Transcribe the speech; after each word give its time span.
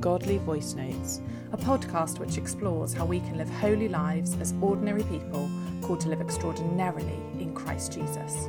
Godly 0.00 0.38
Voice 0.38 0.74
Notes, 0.74 1.20
a 1.52 1.56
podcast 1.56 2.18
which 2.18 2.38
explores 2.38 2.92
how 2.92 3.04
we 3.04 3.20
can 3.20 3.38
live 3.38 3.48
holy 3.48 3.88
lives 3.88 4.36
as 4.40 4.54
ordinary 4.60 5.02
people 5.04 5.50
called 5.82 6.00
to 6.00 6.08
live 6.08 6.20
extraordinarily 6.20 7.18
in 7.38 7.54
Christ 7.54 7.92
Jesus. 7.92 8.48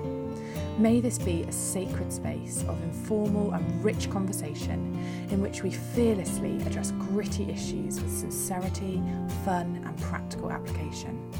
May 0.77 0.99
this 0.99 1.17
be 1.17 1.43
a 1.43 1.51
sacred 1.51 2.11
space 2.11 2.63
of 2.67 2.81
informal 2.83 3.51
and 3.53 3.83
rich 3.83 4.09
conversation 4.09 4.95
in 5.31 5.41
which 5.41 5.63
we 5.63 5.71
fearlessly 5.71 6.57
address 6.67 6.91
gritty 6.91 7.49
issues 7.49 7.99
with 7.99 8.11
sincerity, 8.11 9.01
fun, 9.43 9.81
and 9.85 9.97
practical 10.01 10.51
application. 10.51 11.31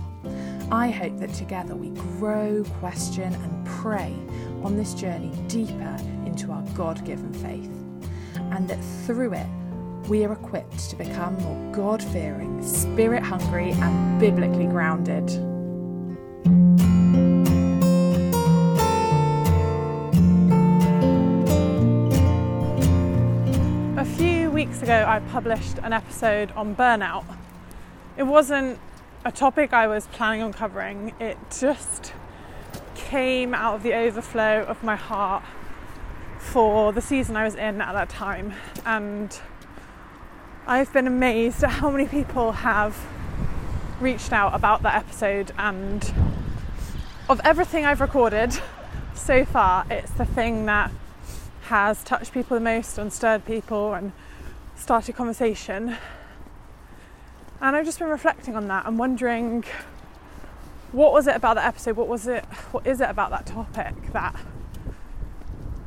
I 0.71 0.89
hope 0.89 1.17
that 1.19 1.33
together 1.33 1.75
we 1.75 1.89
grow, 2.17 2.63
question, 2.79 3.33
and 3.33 3.65
pray 3.67 4.13
on 4.63 4.75
this 4.75 4.93
journey 4.93 5.31
deeper 5.47 5.97
into 6.25 6.51
our 6.51 6.63
God 6.73 7.05
given 7.05 7.31
faith, 7.33 7.71
and 8.51 8.67
that 8.67 8.79
through 9.05 9.33
it 9.33 9.47
we 10.07 10.23
are 10.23 10.31
equipped 10.31 10.89
to 10.89 10.95
become 10.95 11.37
more 11.41 11.73
God 11.73 12.01
fearing, 12.01 12.63
spirit 12.63 13.23
hungry, 13.23 13.71
and 13.71 14.19
biblically 14.19 14.65
grounded. 14.65 15.29
A 23.97 24.05
few 24.05 24.49
weeks 24.49 24.81
ago, 24.81 25.03
I 25.05 25.19
published 25.31 25.77
an 25.79 25.91
episode 25.91 26.51
on 26.51 26.73
burnout. 26.73 27.25
It 28.15 28.23
wasn't 28.23 28.79
a 29.25 29.31
topic 29.31 29.73
I 29.73 29.87
was 29.87 30.07
planning 30.07 30.41
on 30.41 30.53
covering, 30.53 31.13
it 31.19 31.37
just 31.59 32.13
came 32.95 33.53
out 33.53 33.75
of 33.75 33.83
the 33.83 33.93
overflow 33.93 34.63
of 34.63 34.83
my 34.83 34.95
heart 34.95 35.43
for 36.39 36.93
the 36.93 37.01
season 37.01 37.35
I 37.35 37.43
was 37.43 37.55
in 37.55 37.81
at 37.81 37.91
that 37.91 38.07
time. 38.07 38.53
And 38.85 39.37
I've 40.69 40.91
been 40.91 41.07
amazed 41.07 41.63
at 41.63 41.69
how 41.69 41.89
many 41.89 42.07
people 42.07 42.51
have 42.51 43.07
reached 44.01 44.33
out 44.33 44.53
about 44.53 44.83
that 44.83 44.95
episode. 44.95 45.53
And 45.57 46.03
of 47.29 47.39
everything 47.45 47.85
I've 47.85 48.01
recorded 48.01 48.59
so 49.15 49.45
far, 49.45 49.85
it's 49.89 50.11
the 50.11 50.25
thing 50.25 50.65
that 50.65 50.91
has 51.67 52.03
touched 52.03 52.33
people 52.33 52.55
the 52.55 52.61
most 52.61 52.97
and 52.97 53.13
stirred 53.13 53.45
people 53.45 53.93
and 53.93 54.11
started 54.75 55.15
conversation. 55.15 55.95
And 57.61 57.75
I've 57.77 57.85
just 57.85 57.99
been 57.99 58.09
reflecting 58.09 58.57
on 58.57 58.67
that 58.67 58.85
and 58.85 58.99
wondering 58.99 59.63
what 60.91 61.13
was 61.13 61.27
it 61.27 61.35
about 61.37 61.55
that 61.55 61.65
episode? 61.65 61.95
What 61.95 62.09
was 62.09 62.27
it? 62.27 62.43
What 62.71 62.85
is 62.85 62.99
it 62.99 63.09
about 63.09 63.29
that 63.29 63.45
topic 63.45 64.11
that 64.11 64.35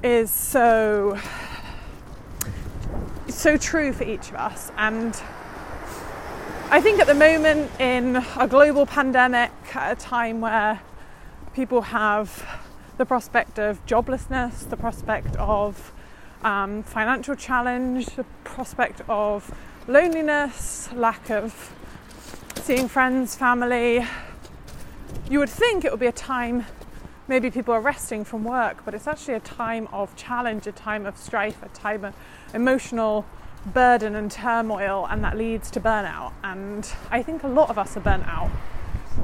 is 0.03 0.31
so 0.31 1.19
so 3.35 3.57
true 3.57 3.93
for 3.93 4.05
each 4.05 4.29
of 4.29 4.37
us? 4.37 4.71
And 4.77 5.15
I 6.71 6.81
think 6.81 7.01
at 7.01 7.07
the 7.07 7.15
moment 7.15 7.71
in 7.81 8.17
a 8.37 8.47
global 8.47 8.87
pandemic, 8.87 9.51
at 9.75 9.93
a 9.93 10.01
time 10.01 10.41
where 10.41 10.81
people 11.55 11.83
have 11.83 12.47
the 12.97 13.07
prospect 13.07 13.59
of 13.59 13.85
joblessness, 13.87 14.69
the 14.69 14.77
prospect 14.77 15.35
of 15.37 15.93
um, 16.43 16.83
financial 16.83 17.35
challenge, 17.35 18.07
the 18.17 18.25
prospect 18.45 19.03
of 19.09 19.53
loneliness, 19.89 20.89
lack 20.93 21.31
of 21.31 21.75
seeing 22.57 22.89
friends, 22.89 23.35
family. 23.35 24.07
You 25.29 25.39
would 25.39 25.51
think 25.51 25.85
it 25.85 25.91
would 25.91 26.01
be 26.01 26.07
a 26.07 26.13
time 26.13 26.67
maybe 27.31 27.49
people 27.49 27.73
are 27.73 27.81
resting 27.81 28.25
from 28.25 28.43
work, 28.43 28.85
but 28.85 28.93
it's 28.93 29.07
actually 29.07 29.35
a 29.35 29.41
time 29.41 29.87
of 29.93 30.17
challenge, 30.17 30.67
a 30.67 30.73
time 30.73 31.07
of 31.07 31.17
strife, 31.17 31.63
a 31.63 31.69
time 31.69 32.05
of 32.05 32.13
emotional 32.53 33.25
burden 33.67 34.17
and 34.17 34.33
turmoil, 34.33 35.07
and 35.09 35.23
that 35.23 35.39
leads 35.39 35.71
to 35.71 35.81
burnout. 35.81 36.33
And 36.43 36.93
I 37.09 37.23
think 37.23 37.45
a 37.45 37.49
lot 37.49 37.71
of 37.71 37.79
us 37.79 37.97
are 37.97 38.01
burnt 38.01 38.27
out. 38.27 38.51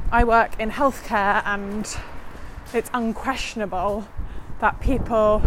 I 0.09 0.23
work 0.23 0.57
in 0.57 0.71
healthcare 0.71 1.41
and 1.45 1.85
it's 2.73 2.89
unquestionable 2.93 4.07
that 4.61 4.79
people, 4.79 5.41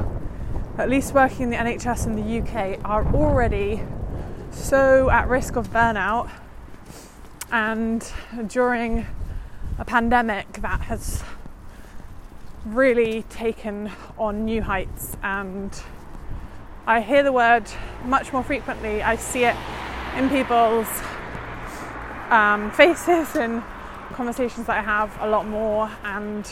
at 0.77 0.91
least 0.91 1.15
working 1.15 1.45
in 1.45 1.51
the 1.51 1.57
NHS 1.57 2.07
in 2.07 2.15
the 2.15 2.41
UK, 2.41 2.79
are 2.85 3.07
already 3.15 3.83
so 4.51 5.09
at 5.09 5.29
risk 5.29 5.57
of 5.57 5.69
burnout. 5.71 6.31
And 7.51 8.07
during 8.49 9.07
a 9.79 9.85
pandemic 9.87 10.61
that 10.61 10.83
has 10.83 11.25
really 12.65 13.23
taken 13.25 13.91
on 14.19 14.45
new 14.45 14.63
heights, 14.63 15.17
and 15.23 15.83
I 16.87 17.01
hear 17.01 17.23
the 17.23 17.33
word 17.33 17.65
much 18.05 18.33
more 18.33 18.43
frequently. 18.43 19.03
I 19.03 19.17
see 19.17 19.45
it 19.45 19.57
in 20.17 20.29
people's 20.29 20.89
um, 22.31 22.71
faces 22.75 23.37
and 23.37 23.63
conversations 24.13 24.67
that 24.67 24.79
I 24.79 24.83
have 24.83 25.17
a 25.21 25.29
lot 25.29 25.47
more, 25.47 25.91
and 26.05 26.51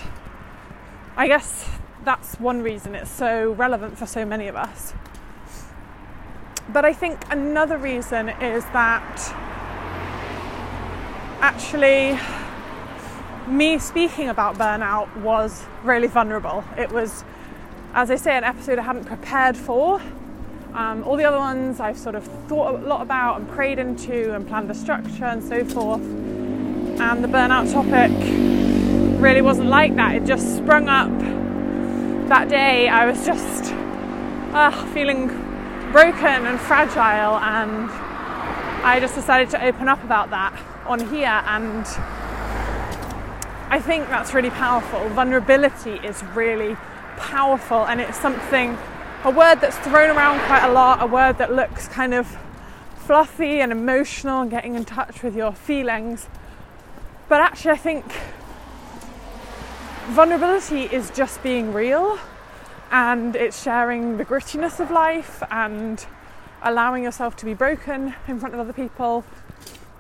I 1.16 1.26
guess 1.28 1.68
that's 2.04 2.40
one 2.40 2.62
reason 2.62 2.94
it's 2.94 3.10
so 3.10 3.52
relevant 3.52 3.98
for 3.98 4.06
so 4.06 4.24
many 4.24 4.48
of 4.48 4.56
us. 4.56 4.94
But 6.70 6.84
I 6.84 6.92
think 6.92 7.20
another 7.30 7.78
reason 7.78 8.28
is 8.28 8.64
that 8.66 9.34
actually 11.40 12.18
me 13.48 13.78
speaking 13.78 14.28
about 14.28 14.56
burnout 14.56 15.14
was 15.16 15.64
really 15.82 16.08
vulnerable. 16.08 16.64
It 16.76 16.90
was, 16.92 17.24
as 17.94 18.10
I 18.10 18.16
say, 18.16 18.36
an 18.36 18.44
episode 18.44 18.78
I 18.78 18.82
hadn't 18.82 19.04
prepared 19.04 19.56
for. 19.56 20.00
Um, 20.74 21.02
all 21.04 21.16
the 21.16 21.24
other 21.24 21.38
ones 21.38 21.80
I've 21.80 21.98
sort 21.98 22.14
of 22.14 22.24
thought 22.46 22.74
a 22.74 22.78
lot 22.86 23.00
about 23.00 23.40
and 23.40 23.48
prayed 23.48 23.78
into 23.78 24.34
and 24.34 24.46
planned 24.46 24.70
a 24.70 24.74
structure 24.74 25.24
and 25.24 25.42
so 25.42 25.64
forth. 25.64 26.02
And 26.02 27.24
the 27.24 27.28
burnout 27.28 27.72
topic 27.72 28.10
really 29.20 29.40
wasn't 29.40 29.68
like 29.68 29.96
that. 29.96 30.14
It 30.14 30.24
just 30.24 30.56
sprung 30.56 30.88
up 30.88 31.10
that 32.28 32.48
day. 32.48 32.88
I 32.88 33.06
was 33.06 33.24
just 33.24 33.72
uh, 34.52 34.70
feeling 34.92 35.28
broken 35.92 36.46
and 36.46 36.60
fragile, 36.60 37.38
and 37.38 37.90
I 38.84 38.98
just 39.00 39.14
decided 39.14 39.48
to 39.50 39.64
open 39.64 39.88
up 39.88 40.02
about 40.04 40.30
that 40.30 40.58
on 40.86 41.00
here. 41.08 41.42
And 41.46 41.86
I 43.70 43.80
think 43.80 44.08
that's 44.08 44.32
really 44.32 44.48
powerful. 44.48 45.06
Vulnerability 45.10 45.96
is 46.06 46.24
really 46.34 46.74
powerful, 47.18 47.84
and 47.84 48.00
it's 48.00 48.18
something, 48.18 48.78
a 49.24 49.30
word 49.30 49.56
that's 49.56 49.76
thrown 49.78 50.16
around 50.16 50.40
quite 50.46 50.64
a 50.64 50.72
lot, 50.72 51.02
a 51.02 51.06
word 51.06 51.36
that 51.36 51.52
looks 51.52 51.86
kind 51.86 52.14
of 52.14 52.38
fluffy 52.96 53.60
and 53.60 53.70
emotional 53.70 54.40
and 54.40 54.50
getting 54.50 54.74
in 54.74 54.86
touch 54.86 55.22
with 55.22 55.36
your 55.36 55.52
feelings. 55.52 56.28
But 57.28 57.42
actually, 57.42 57.72
I 57.72 57.76
think 57.76 58.06
vulnerability 60.12 60.84
is 60.84 61.10
just 61.10 61.42
being 61.42 61.74
real 61.74 62.18
and 62.90 63.36
it's 63.36 63.62
sharing 63.62 64.16
the 64.16 64.24
grittiness 64.24 64.80
of 64.80 64.90
life 64.90 65.42
and 65.50 66.06
allowing 66.62 67.02
yourself 67.02 67.36
to 67.36 67.44
be 67.44 67.52
broken 67.52 68.14
in 68.26 68.40
front 68.40 68.54
of 68.54 68.60
other 68.60 68.72
people. 68.72 69.24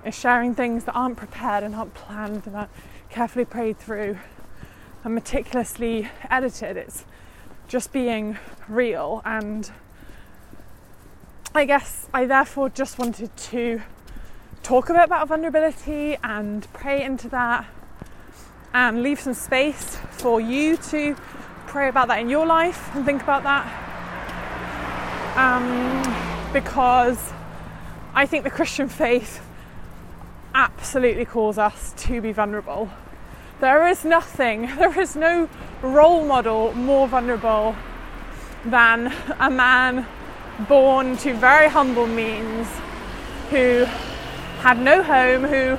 It's 0.06 0.18
sharing 0.18 0.54
things 0.54 0.84
that 0.84 0.92
aren't 0.92 1.18
prepared 1.18 1.64
and 1.64 1.74
aren't 1.74 1.92
planned 1.92 2.46
and 2.46 2.56
aren't 2.56 2.70
carefully 3.10 3.44
prayed 3.44 3.78
through 3.78 4.18
and 5.04 5.14
meticulously 5.14 6.08
edited. 6.30 6.76
It's 6.76 7.04
just 7.66 7.92
being 7.92 8.38
real. 8.68 9.22
And 9.24 9.70
I 11.54 11.64
guess 11.64 12.08
I 12.12 12.26
therefore 12.26 12.68
just 12.68 12.98
wanted 12.98 13.36
to 13.36 13.82
talk 14.62 14.90
a 14.90 14.92
bit 14.92 15.04
about 15.04 15.28
vulnerability 15.28 16.18
and 16.22 16.70
pray 16.72 17.02
into 17.02 17.28
that 17.30 17.66
and 18.74 19.02
leave 19.02 19.20
some 19.20 19.34
space 19.34 19.96
for 20.10 20.40
you 20.40 20.76
to 20.76 21.16
pray 21.66 21.88
about 21.88 22.08
that 22.08 22.20
in 22.20 22.28
your 22.28 22.46
life 22.46 22.94
and 22.94 23.04
think 23.04 23.22
about 23.22 23.42
that. 23.44 23.66
Um, 25.36 26.52
because 26.52 27.32
I 28.14 28.26
think 28.26 28.44
the 28.44 28.50
Christian 28.50 28.88
faith 28.88 29.40
absolutely 30.54 31.24
calls 31.24 31.58
us 31.58 31.94
to 31.98 32.20
be 32.20 32.32
vulnerable. 32.32 32.90
There 33.60 33.88
is 33.88 34.04
nothing, 34.04 34.66
there 34.78 34.96
is 35.00 35.16
no 35.16 35.48
role 35.82 36.24
model 36.24 36.72
more 36.74 37.08
vulnerable 37.08 37.74
than 38.64 39.12
a 39.40 39.50
man 39.50 40.06
born 40.68 41.16
to 41.18 41.34
very 41.34 41.68
humble 41.68 42.06
means 42.06 42.68
who 43.50 43.84
had 44.60 44.78
no 44.80 45.02
home, 45.02 45.42
who 45.42 45.76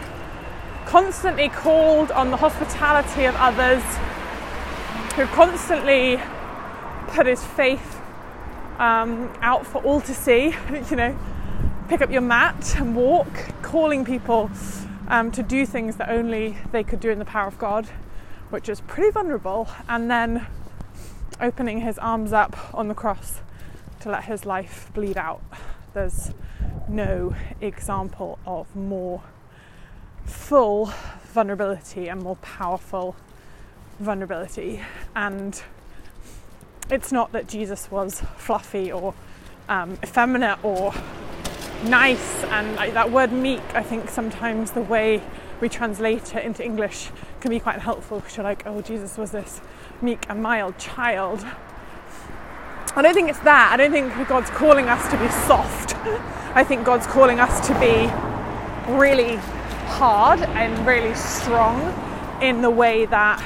constantly 0.85 1.47
called 1.47 2.11
on 2.11 2.31
the 2.31 2.37
hospitality 2.37 3.23
of 3.25 3.35
others, 3.35 3.83
who 5.15 5.25
constantly 5.27 6.19
put 7.07 7.27
his 7.27 7.43
faith 7.43 8.01
um, 8.77 9.31
out 9.41 9.65
for 9.65 9.81
all 9.83 10.01
to 10.01 10.13
see, 10.13 10.53
you 10.89 10.95
know, 10.97 11.17
pick 11.87 12.01
up 12.01 12.11
your 12.11 12.21
mat 12.21 12.75
and 12.77 12.93
walk, 12.93 13.29
calling 13.61 14.03
people 14.03 14.49
um, 15.09 15.31
to 15.31 15.43
do 15.43 15.65
things 15.65 15.95
that 15.97 16.09
only 16.09 16.57
they 16.71 16.83
could 16.83 16.99
do 16.99 17.09
in 17.09 17.19
the 17.19 17.25
power 17.25 17.47
of 17.47 17.57
God, 17.57 17.87
which 18.49 18.69
is 18.69 18.81
pretty 18.81 19.11
vulnerable, 19.11 19.67
and 19.87 20.09
then 20.09 20.47
opening 21.41 21.81
his 21.81 21.97
arms 21.97 22.33
up 22.33 22.73
on 22.73 22.87
the 22.87 22.93
cross 22.93 23.41
to 24.01 24.09
let 24.09 24.25
his 24.25 24.45
life 24.45 24.89
bleed 24.93 25.17
out. 25.17 25.41
There's 25.93 26.31
no 26.87 27.35
example 27.61 28.39
of 28.45 28.73
more 28.75 29.23
full 30.25 30.93
vulnerability 31.33 32.07
and 32.07 32.21
more 32.21 32.35
powerful 32.37 33.15
vulnerability. 33.99 34.81
And 35.15 35.61
it's 36.89 37.11
not 37.11 37.31
that 37.31 37.47
Jesus 37.47 37.91
was 37.91 38.21
fluffy 38.37 38.91
or 38.91 39.13
um, 39.67 39.97
effeminate 40.03 40.63
or 40.63 40.93
nice, 41.83 42.43
and 42.45 42.75
like, 42.75 42.93
that 42.93 43.11
word 43.11 43.31
meek, 43.31 43.61
I 43.73 43.83
think 43.83 44.09
sometimes 44.09 44.71
the 44.71 44.81
way 44.81 45.21
we 45.61 45.69
translate 45.69 46.35
it 46.35 46.45
into 46.45 46.63
English 46.63 47.09
can 47.41 47.51
be 47.51 47.59
quite 47.59 47.79
helpful 47.79 48.19
because 48.19 48.37
you're 48.37 48.43
like, 48.43 48.63
oh, 48.65 48.81
Jesus 48.81 49.17
was 49.17 49.31
this 49.31 49.61
meek 50.01 50.25
and 50.29 50.41
mild 50.41 50.77
child. 50.77 51.45
I 52.95 53.01
don't 53.01 53.13
think 53.13 53.29
it's 53.29 53.39
that. 53.39 53.69
I 53.71 53.77
don't 53.77 53.91
think 53.91 54.27
God's 54.27 54.49
calling 54.49 54.89
us 54.89 55.09
to 55.11 55.17
be 55.17 55.29
soft. 55.47 55.95
I 56.55 56.63
think 56.63 56.85
God's 56.85 57.05
calling 57.07 57.39
us 57.39 57.65
to 57.67 57.73
be 57.79 58.07
really 58.93 59.35
hard 59.85 60.41
and 60.41 60.87
really 60.87 61.13
strong 61.13 61.93
in 62.41 62.61
the 62.61 62.69
way 62.69 63.05
that 63.05 63.43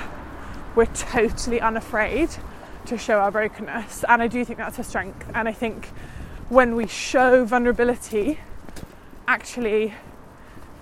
we're 0.75 0.85
totally 0.85 1.59
unafraid 1.59 2.29
to 2.85 2.97
show 2.97 3.19
our 3.19 3.31
brokenness. 3.31 4.05
And 4.07 4.21
I 4.21 4.27
do 4.27 4.45
think 4.45 4.59
that's 4.59 4.79
a 4.79 4.83
strength. 4.83 5.29
And 5.33 5.47
I 5.47 5.53
think 5.53 5.89
when 6.49 6.75
we 6.75 6.87
show 6.87 7.45
vulnerability, 7.45 8.39
actually, 9.27 9.93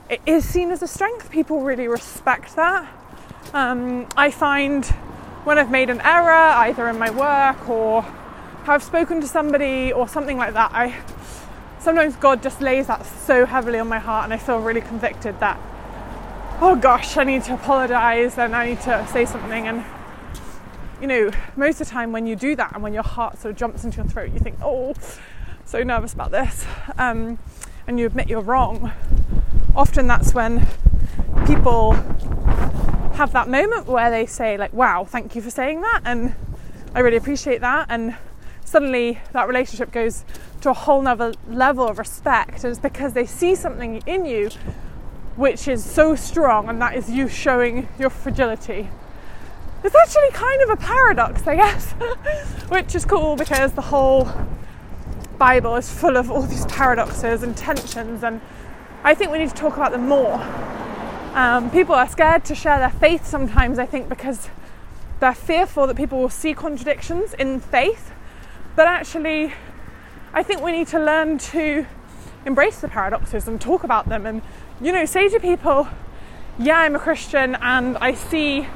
it 0.10 0.22
is 0.26 0.48
seen 0.48 0.72
as 0.72 0.82
a 0.82 0.88
strength. 0.88 1.32
People 1.32 1.62
really 1.62 1.88
respect 1.88 2.56
that. 2.56 2.88
Um, 3.54 4.08
I 4.18 4.32
find 4.32 4.86
when 5.44 5.58
I've 5.58 5.72
made 5.72 5.90
an 5.90 6.02
error, 6.02 6.32
either 6.32 6.88
in 6.88 7.00
my 7.00 7.10
work 7.10 7.68
or 7.70 8.06
i've 8.68 8.84
spoken 8.84 9.20
to 9.20 9.28
somebody 9.28 9.92
or 9.92 10.08
something 10.08 10.38
like 10.38 10.54
that, 10.54 10.72
I 10.74 10.96
sometimes 11.80 12.16
God 12.16 12.44
just 12.44 12.62
lays 12.62 12.88
that 12.88 13.06
so 13.06 13.46
heavily 13.46 13.80
on 13.80 13.88
my 13.88 14.00
heart, 14.00 14.26
and 14.26 14.34
I 14.34 14.38
feel 14.38 14.60
really 14.60 14.82
convicted 14.82 15.40
that, 15.40 15.60
oh 16.62 16.78
gosh, 16.80 17.18
I 17.18 17.24
need 17.24 17.44
to 17.46 17.56
apologize 17.56 18.38
and 18.38 18.56
I 18.56 18.68
need 18.68 18.82
to 18.82 19.08
say 19.12 19.26
something. 19.26 19.68
And 19.68 19.84
you 21.02 21.08
know, 21.08 21.32
most 21.56 21.82
of 21.82 21.88
the 21.88 21.92
time 21.92 22.12
when 22.12 22.28
you 22.28 22.36
do 22.36 22.56
that 22.56 22.74
and 22.74 22.84
when 22.84 22.94
your 22.94 23.04
heart 23.04 23.40
sort 23.40 23.54
of 23.54 23.58
jumps 23.58 23.84
into 23.84 23.98
your 23.98 24.06
throat, 24.06 24.32
you 24.32 24.40
think, 24.40 24.58
oh, 24.62 24.94
so 25.72 25.84
nervous 25.84 26.14
about 26.14 26.32
this, 26.32 26.66
um, 26.98 27.40
and 27.88 27.98
you 27.98 28.06
admit 28.06 28.28
you're 28.28 28.42
wrong. 28.42 28.92
Often 29.74 30.06
that's 30.08 30.34
when 30.34 30.68
people 31.48 31.94
have 33.14 33.32
that 33.32 33.48
moment 33.48 33.88
where 33.88 34.12
they 34.12 34.26
say, 34.26 34.58
like, 34.58 34.74
wow, 34.74 35.06
thank 35.06 35.34
you 35.34 35.42
for 35.42 35.50
saying 35.50 35.80
that, 35.80 36.02
and 36.04 36.36
I 36.94 37.00
really 37.00 37.16
appreciate 37.16 37.62
that. 37.62 37.86
And 37.90 38.18
suddenly 38.66 39.20
that 39.32 39.48
relationship 39.48 39.94
goes 39.94 40.26
to 40.60 40.72
a 40.72 40.74
whole 40.74 41.02
nother 41.02 41.34
level 41.48 41.88
of 41.88 42.00
respect. 42.00 42.66
And 42.66 42.72
it's 42.72 42.80
because 42.80 43.14
they 43.14 43.26
see 43.26 43.56
something 43.56 44.04
in 44.06 44.26
you 44.26 44.50
which 45.38 45.70
is 45.70 45.90
so 45.90 46.16
strong, 46.16 46.68
and 46.68 46.82
that 46.82 46.98
is 46.98 47.10
you 47.10 47.30
showing 47.30 47.88
your 47.98 48.10
fragility. 48.10 48.90
It's 49.86 49.96
actually 49.96 50.32
kind 50.32 50.62
of 50.64 50.70
a 50.72 50.76
paradox, 50.76 51.48
I 51.48 51.56
guess, 51.56 51.92
which 52.68 52.94
is 52.94 53.06
cool 53.06 53.38
because 53.38 53.72
the 53.72 53.82
whole 53.82 54.30
Bible 55.42 55.76
is 55.76 55.92
full 55.92 56.18
of 56.18 56.30
all 56.30 56.44
these 56.44 56.68
paradoxes 56.68 57.42
and 57.42 57.58
tensions, 57.58 58.24
and 58.24 58.40
I 59.04 59.16
think 59.16 59.32
we 59.32 59.40
need 59.40 59.50
to 59.50 59.56
talk 59.56 59.76
about 59.76 59.92
them 59.92 60.08
more. 60.08 60.36
Um, 61.34 61.72
people 61.72 61.96
are 61.96 62.08
scared 62.08 62.46
to 62.46 62.54
share 62.54 62.78
their 62.78 62.92
faith 62.92 63.26
sometimes, 63.26 63.80
I 63.80 63.88
think, 63.88 64.08
because 64.08 64.50
they're 65.20 65.34
fearful 65.34 65.88
that 65.88 65.98
people 65.98 66.20
will 66.20 66.30
see 66.30 66.54
contradictions 66.54 67.34
in 67.34 67.60
faith. 67.60 68.12
But 68.76 68.86
actually, 68.86 69.52
I 70.32 70.44
think 70.44 70.62
we 70.62 70.74
need 70.74 70.86
to 70.90 71.00
learn 71.00 71.40
to 71.40 71.88
embrace 72.46 72.80
the 72.80 72.88
paradoxes 72.88 73.48
and 73.48 73.60
talk 73.60 73.84
about 73.84 74.10
them 74.10 74.28
and, 74.28 74.44
you 74.80 74.92
know, 74.92 75.06
say 75.06 75.28
to 75.28 75.40
people, 75.40 75.88
yeah, 76.60 76.82
I'm 76.82 76.96
a 76.96 77.00
Christian 77.00 77.56
and 77.56 77.98
I 77.98 78.14
see 78.14 78.68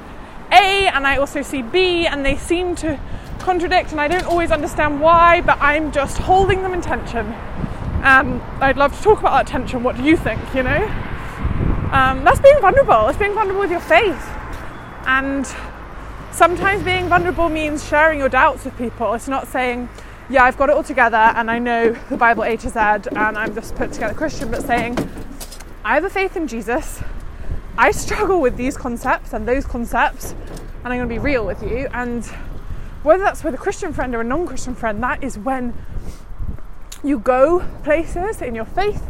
A 0.51 0.87
and 0.87 1.05
I 1.05 1.17
also 1.17 1.43
see 1.43 1.61
B 1.61 2.07
and 2.07 2.25
they 2.25 2.35
seem 2.35 2.73
to 2.77 2.99
contradict 3.39 3.91
and 3.91 4.01
I 4.01 4.07
don't 4.07 4.25
always 4.25 4.51
understand 4.51 5.01
why, 5.01 5.41
but 5.41 5.57
I'm 5.61 5.91
just 5.91 6.17
holding 6.17 6.61
them 6.61 6.73
in 6.73 6.81
tension. 6.81 7.25
And 8.03 8.41
I'd 8.61 8.77
love 8.77 8.95
to 8.97 9.03
talk 9.03 9.19
about 9.19 9.31
that 9.33 9.47
tension. 9.47 9.83
What 9.83 9.97
do 9.97 10.03
you 10.03 10.15
think, 10.17 10.41
you 10.53 10.63
know? 10.63 10.85
Um, 11.91 12.23
that's 12.23 12.39
being 12.39 12.59
vulnerable. 12.59 13.07
It's 13.07 13.17
being 13.17 13.33
vulnerable 13.33 13.61
with 13.61 13.71
your 13.71 13.79
faith. 13.79 14.23
And 15.07 15.47
sometimes 16.31 16.83
being 16.83 17.07
vulnerable 17.07 17.49
means 17.49 17.87
sharing 17.87 18.19
your 18.19 18.29
doubts 18.29 18.65
with 18.65 18.77
people. 18.77 19.13
It's 19.13 19.27
not 19.27 19.47
saying, 19.47 19.89
yeah, 20.29 20.43
I've 20.43 20.57
got 20.57 20.69
it 20.69 20.75
all 20.75 20.83
together 20.83 21.17
and 21.17 21.49
I 21.49 21.59
know 21.59 21.91
the 22.09 22.17
Bible 22.17 22.43
A 22.43 22.57
to 22.57 22.69
Z 22.69 22.79
and 22.79 23.37
I'm 23.37 23.53
just 23.53 23.75
put 23.75 23.93
together 23.93 24.13
Christian, 24.13 24.51
but 24.51 24.63
saying, 24.63 24.97
I 25.83 25.93
have 25.93 26.03
a 26.03 26.09
faith 26.09 26.35
in 26.35 26.47
Jesus. 26.47 27.01
I 27.77 27.91
struggle 27.91 28.39
with 28.39 28.57
these 28.57 28.77
concepts 28.77 29.33
and 29.33 29.47
those 29.47 29.65
concepts, 29.65 30.31
and 30.83 30.93
I'm 30.93 30.97
going 30.97 31.09
to 31.09 31.13
be 31.13 31.19
real 31.19 31.45
with 31.45 31.61
you. 31.61 31.87
And 31.93 32.23
whether 33.05 33.23
that's 33.23 33.43
with 33.43 33.53
a 33.53 33.57
Christian 33.57 33.93
friend 33.93 34.15
or 34.15 34.21
a 34.21 34.23
non 34.23 34.47
Christian 34.47 34.73
friend, 34.73 35.01
that 35.03 35.23
is 35.23 35.37
when 35.37 35.75
you 37.03 37.19
go 37.19 37.63
places 37.83 38.41
in 38.41 38.55
your 38.55 38.65
faith 38.65 39.03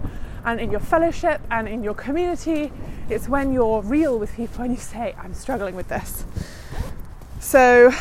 and 0.44 0.60
in 0.60 0.70
your 0.70 0.82
fellowship 0.82 1.40
and 1.50 1.68
in 1.68 1.82
your 1.82 1.94
community. 1.94 2.74
It's 3.10 3.30
when 3.30 3.54
you're 3.54 3.82
real 3.82 4.20
with 4.20 4.36
people 4.36 4.64
and 4.64 4.74
you 4.74 4.80
say, 4.80 5.16
I'm 5.18 5.34
struggling 5.34 5.76
with 5.76 5.88
this. 5.88 6.26
So, 7.40 7.94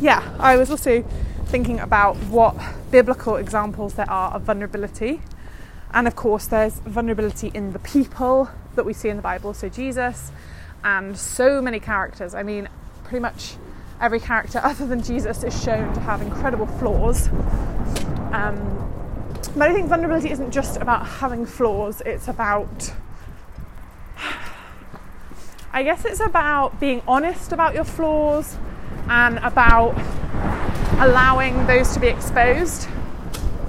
yeah, 0.00 0.34
I 0.40 0.56
was 0.56 0.70
also 0.70 1.02
thinking 1.44 1.78
about 1.78 2.16
what 2.16 2.56
biblical 2.90 3.36
examples 3.36 3.94
there 3.94 4.10
are 4.10 4.32
of 4.32 4.42
vulnerability. 4.42 5.20
And 5.94 6.08
of 6.08 6.16
course, 6.16 6.46
there's 6.46 6.80
vulnerability 6.80 7.52
in 7.54 7.72
the 7.72 7.78
people 7.78 8.50
that 8.74 8.84
we 8.84 8.92
see 8.92 9.10
in 9.10 9.16
the 9.16 9.22
Bible, 9.22 9.54
so 9.54 9.68
Jesus 9.68 10.32
and 10.82 11.16
so 11.16 11.62
many 11.62 11.78
characters. 11.78 12.34
I 12.34 12.42
mean, 12.42 12.68
pretty 13.04 13.20
much 13.20 13.56
every 14.00 14.20
character 14.20 14.60
other 14.62 14.86
than 14.86 15.02
Jesus 15.02 15.42
is 15.42 15.62
shown 15.62 15.92
to 15.94 16.00
have 16.00 16.22
incredible 16.22 16.66
flaws. 16.66 17.28
Um, 18.32 18.76
but 19.56 19.70
I 19.70 19.72
think 19.72 19.88
vulnerability 19.88 20.30
isn't 20.30 20.50
just 20.50 20.76
about 20.76 21.06
having 21.06 21.46
flaws, 21.46 22.02
it's 22.04 22.28
about. 22.28 22.92
I 25.72 25.82
guess 25.82 26.04
it's 26.04 26.20
about 26.20 26.80
being 26.80 27.02
honest 27.06 27.52
about 27.52 27.74
your 27.74 27.84
flaws 27.84 28.56
and 29.08 29.38
about 29.38 29.94
allowing 30.98 31.66
those 31.66 31.92
to 31.92 32.00
be 32.00 32.06
exposed 32.06 32.88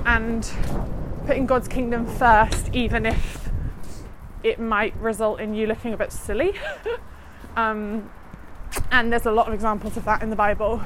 and 0.06 0.50
putting 1.26 1.46
God's 1.46 1.68
kingdom 1.68 2.06
first, 2.06 2.74
even 2.74 3.06
if 3.06 3.50
it 4.44 4.60
might 4.60 4.96
result 4.98 5.42
in 5.42 5.54
you 5.54 5.68
looking 5.68 5.94
a 5.94 5.98
bit 5.98 6.14
silly. 6.14 6.54
um, 7.58 8.10
and 8.92 9.12
there's 9.12 9.26
a 9.26 9.32
lot 9.32 9.48
of 9.48 9.54
examples 9.54 9.98
of 9.98 10.06
that 10.06 10.22
in 10.22 10.30
the 10.30 10.36
Bible. 10.36 10.78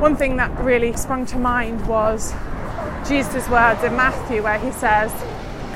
One 0.00 0.16
thing 0.16 0.36
that 0.36 0.50
really 0.60 0.92
sprung 0.94 1.26
to 1.26 1.38
mind 1.38 1.86
was 1.86 2.32
Jesus' 3.06 3.48
words 3.48 3.82
in 3.84 3.96
Matthew, 3.96 4.42
where 4.42 4.58
he 4.58 4.70
says, 4.72 5.12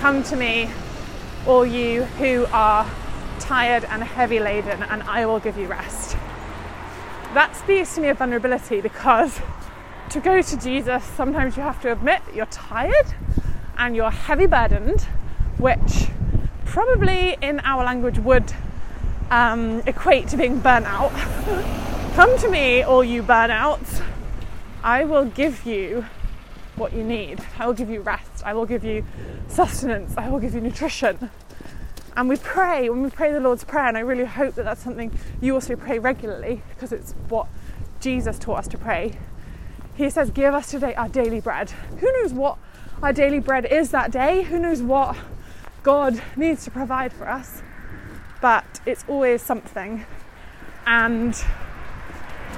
Come 0.01 0.23
to 0.25 0.37
me, 0.37 0.71
all 1.47 1.67
you 1.67 2.05
who 2.05 2.47
are 2.53 2.91
tired 3.39 3.85
and 3.85 4.03
heavy 4.03 4.41
laden, 4.41 4.83
and 4.83 5.03
I 5.05 5.27
will 5.27 5.41
give 5.41 5.57
you 5.57 5.67
rest. 5.67 6.17
That 7.35 7.55
speaks 7.57 7.95
to 7.95 8.01
me 8.01 8.09
of 8.09 8.19
vulnerability 8.19 8.81
because 8.81 9.41
to 10.11 10.21
go 10.21 10.41
to 10.41 10.57
Jesus, 10.57 11.05
sometimes 11.05 11.57
you 11.57 11.63
have 11.63 11.81
to 11.83 11.93
admit 11.93 12.23
that 12.27 12.35
you're 12.35 12.47
tired 12.47 13.07
and 13.77 13.95
you're 13.95 14.11
heavy 14.11 14.47
burdened, 14.47 15.03
which 15.59 16.09
probably 16.65 17.37
in 17.43 17.61
our 17.61 17.85
language 17.85 18.19
would 18.19 18.53
um, 19.31 19.83
equate 19.87 20.29
to 20.29 20.37
being 20.37 20.59
burnt 20.61 20.87
out. 20.87 21.13
Come 22.15 22.37
to 22.39 22.51
me, 22.51 22.83
all 22.83 23.05
you 23.05 23.23
burnouts. 23.23 24.03
I 24.83 25.05
will 25.05 25.25
give 25.25 25.67
you 25.67 26.05
what 26.77 26.93
you 26.93 27.05
need. 27.05 27.41
I 27.59 27.67
will 27.67 27.75
give 27.75 27.91
you 27.91 28.01
rest. 28.01 28.43
I 28.45 28.55
will 28.55 28.67
give 28.67 28.85
you 28.85 29.05
sustenance. 29.49 30.17
I 30.17 30.29
will 30.31 30.39
give 30.39 30.55
you 30.55 30.61
nutrition. 30.61 31.31
And 32.17 32.29
we 32.29 32.37
pray 32.37 32.89
when 32.91 33.03
we 33.03 33.11
pray 33.11 33.33
the 33.33 33.41
Lord's 33.41 33.65
Prayer, 33.65 33.87
and 33.87 33.97
I 33.97 34.01
really 34.01 34.25
hope 34.25 34.55
that 34.55 34.65
that's 34.65 34.83
something 34.83 35.17
you 35.41 35.55
also 35.55 35.77
pray 35.77 35.99
regularly 35.99 36.63
because 36.71 36.93
it's 36.93 37.13
what 37.29 37.47
Jesus 38.01 38.39
taught 38.39 38.59
us 38.59 38.69
to 38.69 38.79
pray. 38.79 39.17
He 39.97 40.11
says, 40.11 40.31
Give 40.31 40.55
us 40.55 40.71
today 40.71 40.95
our 40.95 41.09
daily 41.09 41.41
bread. 41.41 41.71
Who 42.01 42.13
knows 42.13 42.33
what 42.33 42.59
our 43.03 43.13
daily 43.13 43.41
bread 43.41 43.67
is 43.67 43.91
that 43.91 44.11
day? 44.11 44.43
Who 44.43 44.59
knows 44.59 44.83
what 44.83 45.17
God 45.83 46.21
needs 46.37 46.65
to 46.65 46.71
provide 46.71 47.13
for 47.13 47.29
us? 47.29 47.63
But 48.41 48.81
it's 48.87 49.05
always 49.09 49.43
something. 49.43 50.05
And 50.87 51.35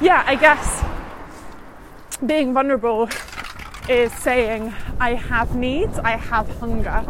yeah, 0.00 0.24
I 0.26 0.34
guess 0.34 0.84
being 2.24 2.52
vulnerable 2.52 3.08
is 3.88 4.12
saying, 4.12 4.72
I 5.00 5.14
have 5.14 5.56
needs, 5.56 5.98
I 5.98 6.12
have 6.12 6.48
hunger. 6.58 7.04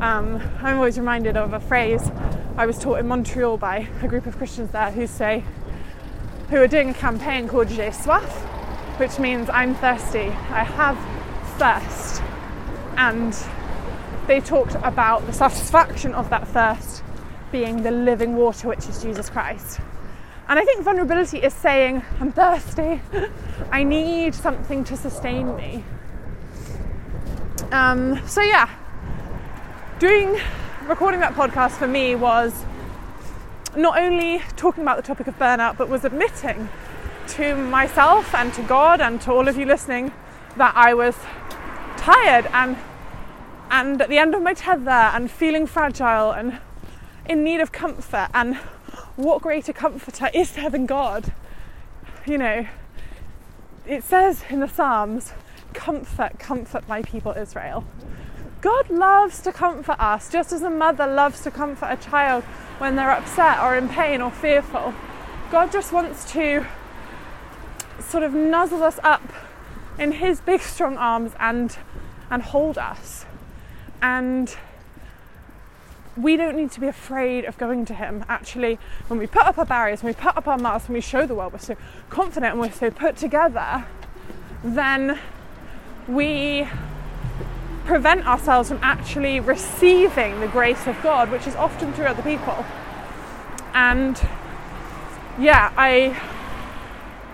Um, 0.00 0.42
I'm 0.60 0.76
always 0.76 0.98
reminded 0.98 1.36
of 1.36 1.52
a 1.52 1.60
phrase 1.60 2.10
I 2.56 2.66
was 2.66 2.78
taught 2.78 2.98
in 2.98 3.06
Montreal 3.06 3.56
by 3.56 3.88
a 4.02 4.08
group 4.08 4.26
of 4.26 4.36
Christians 4.36 4.72
there 4.72 4.90
who 4.90 5.06
say, 5.06 5.44
who 6.50 6.56
are 6.56 6.66
doing 6.66 6.90
a 6.90 6.94
campaign 6.94 7.48
called 7.48 7.68
J'ai 7.68 7.90
soif, 7.90 8.28
which 8.98 9.18
means 9.18 9.48
I'm 9.48 9.74
thirsty, 9.76 10.28
I 10.50 10.64
have 10.64 10.98
thirst. 11.56 12.20
And 12.96 13.34
they 14.26 14.40
talked 14.40 14.74
about 14.82 15.24
the 15.26 15.32
satisfaction 15.32 16.14
of 16.14 16.28
that 16.30 16.46
thirst 16.48 17.02
being 17.52 17.82
the 17.82 17.90
living 17.90 18.34
water, 18.34 18.66
which 18.66 18.88
is 18.88 19.02
Jesus 19.02 19.30
Christ. 19.30 19.78
And 20.48 20.58
I 20.58 20.64
think 20.64 20.82
vulnerability 20.82 21.38
is 21.38 21.54
saying, 21.54 22.02
I'm 22.18 22.32
thirsty, 22.32 23.00
I 23.70 23.84
need 23.84 24.34
something 24.34 24.82
to 24.84 24.96
sustain 24.96 25.54
me. 25.54 25.84
Um, 27.70 28.26
so, 28.26 28.42
yeah, 28.42 28.68
doing 29.98 30.40
recording 30.86 31.20
that 31.20 31.34
podcast 31.34 31.72
for 31.72 31.86
me 31.86 32.14
was 32.14 32.64
not 33.76 33.98
only 33.98 34.40
talking 34.56 34.82
about 34.82 34.96
the 34.96 35.02
topic 35.02 35.26
of 35.26 35.38
burnout, 35.38 35.76
but 35.76 35.88
was 35.88 36.04
admitting 36.04 36.68
to 37.28 37.54
myself 37.54 38.34
and 38.34 38.52
to 38.54 38.62
God 38.62 39.00
and 39.00 39.20
to 39.22 39.32
all 39.32 39.46
of 39.46 39.56
you 39.56 39.64
listening 39.64 40.12
that 40.56 40.74
I 40.74 40.92
was 40.94 41.16
tired 41.96 42.46
and 42.52 42.76
and 43.70 44.02
at 44.02 44.10
the 44.10 44.18
end 44.18 44.34
of 44.34 44.42
my 44.42 44.52
tether 44.52 44.90
and 44.90 45.30
feeling 45.30 45.66
fragile 45.66 46.32
and 46.32 46.58
in 47.26 47.44
need 47.44 47.60
of 47.60 47.72
comfort 47.72 48.28
and 48.34 48.56
what 49.16 49.42
greater 49.42 49.72
comforter 49.72 50.30
is 50.34 50.52
there 50.52 50.70
than 50.70 50.86
God? 50.86 51.32
You 52.26 52.38
know, 52.38 52.66
it 53.86 54.04
says 54.04 54.44
in 54.48 54.60
the 54.60 54.68
Psalms, 54.68 55.32
comfort, 55.72 56.38
comfort 56.38 56.88
my 56.88 57.02
people 57.02 57.32
Israel. 57.32 57.84
God 58.60 58.90
loves 58.90 59.40
to 59.40 59.52
comfort 59.52 59.96
us, 59.98 60.30
just 60.30 60.52
as 60.52 60.62
a 60.62 60.70
mother 60.70 61.06
loves 61.06 61.42
to 61.42 61.50
comfort 61.50 61.88
a 61.90 61.96
child 61.96 62.44
when 62.78 62.94
they're 62.94 63.10
upset 63.10 63.60
or 63.60 63.76
in 63.76 63.88
pain 63.88 64.20
or 64.20 64.30
fearful. 64.30 64.94
God 65.50 65.72
just 65.72 65.92
wants 65.92 66.30
to 66.32 66.64
sort 67.98 68.22
of 68.22 68.34
nuzzle 68.34 68.82
us 68.82 69.00
up 69.02 69.32
in 69.98 70.12
his 70.12 70.40
big 70.40 70.60
strong 70.60 70.96
arms 70.96 71.32
and 71.38 71.76
and 72.30 72.42
hold 72.42 72.78
us. 72.78 73.26
And 74.00 74.56
we 76.16 76.36
don't 76.36 76.56
need 76.56 76.70
to 76.72 76.80
be 76.80 76.88
afraid 76.88 77.44
of 77.44 77.56
going 77.58 77.84
to 77.86 77.94
him. 77.94 78.24
Actually, 78.28 78.78
when 79.08 79.18
we 79.18 79.26
put 79.26 79.42
up 79.42 79.58
our 79.58 79.64
barriers, 79.64 80.02
when 80.02 80.12
we 80.12 80.20
put 80.20 80.36
up 80.36 80.46
our 80.46 80.58
masks, 80.58 80.88
when 80.88 80.94
we 80.94 81.00
show 81.00 81.26
the 81.26 81.34
world 81.34 81.52
we're 81.52 81.58
so 81.58 81.76
confident 82.10 82.52
and 82.52 82.60
we're 82.60 82.70
so 82.70 82.90
put 82.90 83.16
together, 83.16 83.84
then 84.62 85.18
we 86.06 86.66
prevent 87.84 88.26
ourselves 88.26 88.68
from 88.68 88.78
actually 88.82 89.40
receiving 89.40 90.40
the 90.40 90.48
grace 90.48 90.86
of 90.86 91.00
God, 91.02 91.30
which 91.30 91.46
is 91.46 91.56
often 91.56 91.92
through 91.92 92.06
other 92.06 92.22
people. 92.22 92.64
And 93.74 94.20
yeah, 95.38 95.72
I 95.76 96.20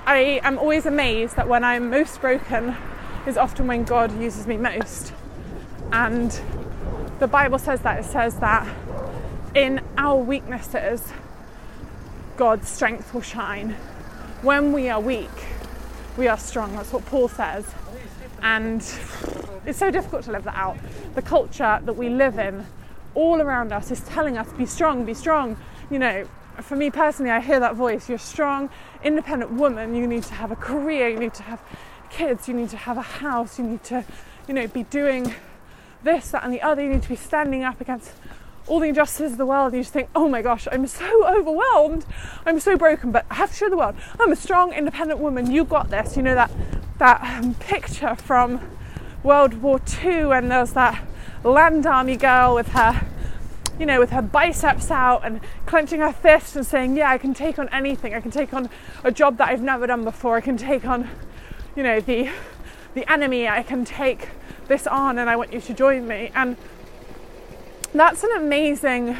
I 0.06 0.40
am 0.42 0.58
always 0.58 0.86
amazed 0.86 1.36
that 1.36 1.48
when 1.48 1.64
I'm 1.64 1.90
most 1.90 2.20
broken 2.20 2.76
is 3.26 3.36
often 3.36 3.66
when 3.66 3.84
God 3.84 4.18
uses 4.20 4.46
me 4.46 4.56
most. 4.56 5.12
And 5.92 6.40
the 7.18 7.26
Bible 7.26 7.58
says 7.58 7.80
that 7.80 7.98
it 7.98 8.04
says 8.04 8.36
that 8.36 8.66
in 9.54 9.80
our 9.96 10.16
weaknesses 10.16 11.12
God's 12.36 12.68
strength 12.68 13.12
will 13.12 13.22
shine. 13.22 13.70
When 14.42 14.72
we 14.72 14.88
are 14.88 15.00
weak, 15.00 15.28
we 16.16 16.28
are 16.28 16.38
strong. 16.38 16.72
That's 16.76 16.92
what 16.92 17.04
Paul 17.06 17.28
says. 17.28 17.66
And 18.42 18.80
it's 19.66 19.78
so 19.78 19.90
difficult 19.90 20.24
to 20.24 20.32
live 20.32 20.44
that 20.44 20.54
out. 20.54 20.78
The 21.16 21.22
culture 21.22 21.80
that 21.84 21.96
we 21.96 22.08
live 22.08 22.38
in 22.38 22.64
all 23.14 23.40
around 23.40 23.72
us 23.72 23.90
is 23.90 24.00
telling 24.02 24.38
us 24.38 24.52
be 24.52 24.66
strong, 24.66 25.04
be 25.04 25.14
strong. 25.14 25.56
You 25.90 25.98
know, 25.98 26.28
for 26.60 26.76
me 26.76 26.90
personally, 26.90 27.32
I 27.32 27.40
hear 27.40 27.58
that 27.58 27.74
voice. 27.74 28.08
You're 28.08 28.16
a 28.16 28.20
strong, 28.20 28.70
independent 29.02 29.52
woman. 29.52 29.96
You 29.96 30.06
need 30.06 30.22
to 30.24 30.34
have 30.34 30.52
a 30.52 30.56
career. 30.56 31.08
You 31.08 31.18
need 31.18 31.34
to 31.34 31.42
have 31.42 31.60
kids. 32.10 32.46
You 32.46 32.54
need 32.54 32.70
to 32.70 32.76
have 32.76 32.96
a 32.96 33.02
house. 33.02 33.58
You 33.58 33.64
need 33.64 33.82
to, 33.84 34.04
you 34.46 34.54
know, 34.54 34.68
be 34.68 34.84
doing 34.84 35.34
this, 36.02 36.30
that, 36.30 36.44
and 36.44 36.52
the 36.52 36.62
other. 36.62 36.82
You 36.82 36.90
need 36.90 37.02
to 37.02 37.08
be 37.08 37.16
standing 37.16 37.64
up 37.64 37.80
against 37.80 38.12
all 38.66 38.80
the 38.80 38.88
injustices 38.88 39.32
of 39.32 39.38
the 39.38 39.46
world. 39.46 39.72
You 39.72 39.80
just 39.80 39.92
think, 39.92 40.08
oh 40.14 40.28
my 40.28 40.42
gosh, 40.42 40.68
I'm 40.70 40.86
so 40.86 41.26
overwhelmed. 41.26 42.04
I'm 42.44 42.60
so 42.60 42.76
broken, 42.76 43.12
but 43.12 43.24
I 43.30 43.34
have 43.34 43.50
to 43.50 43.56
show 43.56 43.68
the 43.68 43.76
world 43.76 43.96
I'm 44.20 44.32
a 44.32 44.36
strong, 44.36 44.72
independent 44.72 45.20
woman. 45.20 45.50
You 45.50 45.64
got 45.64 45.90
this. 45.90 46.16
You 46.16 46.22
know 46.22 46.34
that 46.34 46.50
that 46.98 47.22
um, 47.22 47.54
picture 47.54 48.16
from 48.16 48.60
World 49.22 49.54
War 49.62 49.80
II, 50.02 50.32
and 50.32 50.50
there's 50.50 50.72
that 50.72 51.02
land 51.44 51.86
army 51.86 52.16
girl 52.16 52.54
with 52.54 52.68
her 52.68 53.06
you 53.78 53.86
know, 53.86 54.00
with 54.00 54.10
her 54.10 54.22
biceps 54.22 54.90
out 54.90 55.24
and 55.24 55.40
clenching 55.66 56.00
her 56.00 56.12
fists 56.12 56.56
and 56.56 56.66
saying, 56.66 56.96
Yeah, 56.96 57.10
I 57.10 57.18
can 57.18 57.32
take 57.32 57.58
on 57.58 57.68
anything. 57.68 58.14
I 58.14 58.20
can 58.20 58.30
take 58.30 58.52
on 58.52 58.68
a 59.04 59.12
job 59.12 59.38
that 59.38 59.48
I've 59.48 59.62
never 59.62 59.86
done 59.86 60.04
before. 60.04 60.36
I 60.36 60.40
can 60.40 60.56
take 60.56 60.84
on, 60.84 61.08
you 61.76 61.82
know, 61.82 62.00
the 62.00 62.30
the 62.94 63.10
enemy. 63.10 63.46
I 63.46 63.62
can 63.62 63.84
take 63.84 64.30
this 64.68 64.86
on 64.86 65.18
and 65.18 65.28
I 65.28 65.36
want 65.36 65.52
you 65.52 65.60
to 65.60 65.74
join 65.74 66.06
me. 66.06 66.30
And 66.34 66.56
that's 67.92 68.22
an 68.22 68.30
amazing 68.36 69.16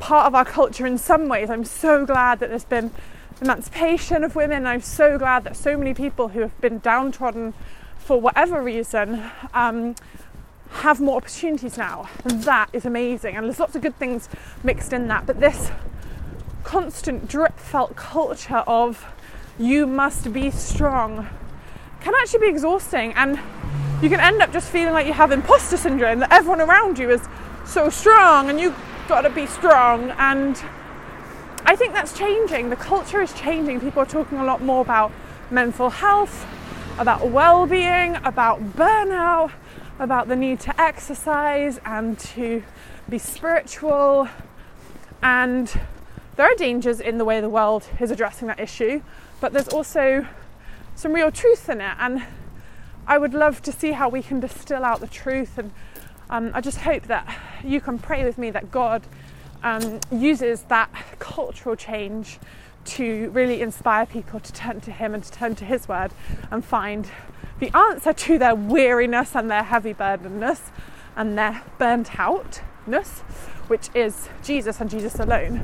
part 0.00 0.26
of 0.26 0.34
our 0.34 0.44
culture 0.44 0.86
in 0.86 0.98
some 0.98 1.28
ways. 1.28 1.50
I'm 1.50 1.64
so 1.64 2.04
glad 2.04 2.40
that 2.40 2.48
there's 2.48 2.64
been 2.64 2.90
emancipation 3.40 4.24
of 4.24 4.36
women. 4.36 4.66
I'm 4.66 4.80
so 4.80 5.18
glad 5.18 5.44
that 5.44 5.56
so 5.56 5.76
many 5.76 5.94
people 5.94 6.28
who 6.28 6.40
have 6.40 6.58
been 6.60 6.78
downtrodden 6.78 7.54
for 7.98 8.20
whatever 8.20 8.62
reason 8.62 9.30
um, 9.54 9.94
have 10.70 11.00
more 11.00 11.16
opportunities 11.16 11.78
now. 11.78 12.08
And 12.24 12.42
that 12.44 12.70
is 12.72 12.84
amazing. 12.84 13.36
And 13.36 13.46
there's 13.46 13.60
lots 13.60 13.76
of 13.76 13.82
good 13.82 13.98
things 13.98 14.28
mixed 14.62 14.92
in 14.92 15.08
that. 15.08 15.26
But 15.26 15.40
this 15.40 15.70
constant 16.64 17.28
drip 17.28 17.58
felt 17.58 17.96
culture 17.96 18.64
of 18.66 19.06
you 19.58 19.86
must 19.86 20.32
be 20.32 20.50
strong 20.50 21.28
can 22.00 22.14
actually 22.20 22.40
be 22.40 22.48
exhausting. 22.48 23.12
And 23.14 23.38
you 24.02 24.08
can 24.08 24.20
end 24.20 24.42
up 24.42 24.52
just 24.52 24.70
feeling 24.70 24.92
like 24.92 25.06
you 25.06 25.12
have 25.12 25.32
imposter 25.32 25.76
syndrome, 25.76 26.20
that 26.20 26.32
everyone 26.32 26.60
around 26.60 26.98
you 26.98 27.10
is 27.10 27.22
so 27.64 27.90
strong 27.90 28.50
and 28.50 28.60
you've 28.60 28.76
got 29.08 29.22
to 29.22 29.30
be 29.30 29.46
strong. 29.46 30.10
And 30.12 30.56
I 31.64 31.76
think 31.76 31.92
that's 31.92 32.16
changing. 32.16 32.70
The 32.70 32.76
culture 32.76 33.20
is 33.20 33.32
changing. 33.34 33.80
People 33.80 34.02
are 34.02 34.06
talking 34.06 34.38
a 34.38 34.44
lot 34.44 34.62
more 34.62 34.80
about 34.80 35.12
mental 35.50 35.90
health, 35.90 36.46
about 36.98 37.28
well 37.28 37.66
being, 37.66 38.16
about 38.24 38.60
burnout 38.74 39.52
about 40.00 40.28
the 40.28 40.34
need 40.34 40.58
to 40.58 40.80
exercise 40.80 41.78
and 41.84 42.18
to 42.18 42.62
be 43.08 43.18
spiritual. 43.18 44.26
And 45.22 45.70
there 46.36 46.50
are 46.50 46.54
dangers 46.54 47.00
in 47.00 47.18
the 47.18 47.24
way 47.24 47.40
the 47.40 47.50
world 47.50 47.86
is 48.00 48.10
addressing 48.10 48.48
that 48.48 48.58
issue, 48.58 49.02
but 49.40 49.52
there's 49.52 49.68
also 49.68 50.26
some 50.94 51.12
real 51.12 51.30
truth 51.30 51.68
in 51.68 51.82
it. 51.82 51.96
And 51.98 52.22
I 53.06 53.18
would 53.18 53.34
love 53.34 53.62
to 53.62 53.72
see 53.72 53.92
how 53.92 54.08
we 54.08 54.22
can 54.22 54.40
distill 54.40 54.84
out 54.84 55.00
the 55.00 55.06
truth. 55.06 55.58
And 55.58 55.72
um, 56.28 56.50
I 56.54 56.60
just 56.60 56.78
hope 56.78 57.04
that 57.04 57.26
you 57.64 57.80
can 57.80 57.98
pray 57.98 58.24
with 58.24 58.38
me 58.38 58.50
that 58.50 58.70
God 58.70 59.02
um, 59.62 60.00
uses 60.10 60.62
that 60.64 60.90
cultural 61.18 61.76
change 61.76 62.38
to 62.84 63.30
really 63.30 63.60
inspire 63.60 64.06
people 64.06 64.40
to 64.40 64.52
turn 64.52 64.80
to 64.82 64.90
Him 64.90 65.14
and 65.14 65.22
to 65.22 65.30
turn 65.30 65.54
to 65.56 65.64
His 65.64 65.88
Word 65.88 66.12
and 66.50 66.64
find 66.64 67.10
the 67.58 67.76
answer 67.76 68.12
to 68.12 68.38
their 68.38 68.54
weariness 68.54 69.36
and 69.36 69.50
their 69.50 69.62
heavy 69.62 69.92
burdenness 69.92 70.70
and 71.16 71.36
their 71.36 71.62
burnt 71.78 72.18
outness, 72.18 73.20
which 73.68 73.90
is 73.94 74.28
Jesus 74.42 74.80
and 74.80 74.88
Jesus 74.88 75.18
alone. 75.18 75.58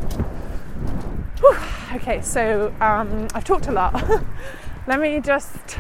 Whew. 1.41 1.57
Okay, 1.95 2.21
so 2.21 2.75
um, 2.81 3.29
I've 3.35 3.45
talked 3.45 3.69
a 3.69 3.73
lot. 3.73 3.95
Let 4.87 5.01
me 5.01 5.21
just 5.21 5.79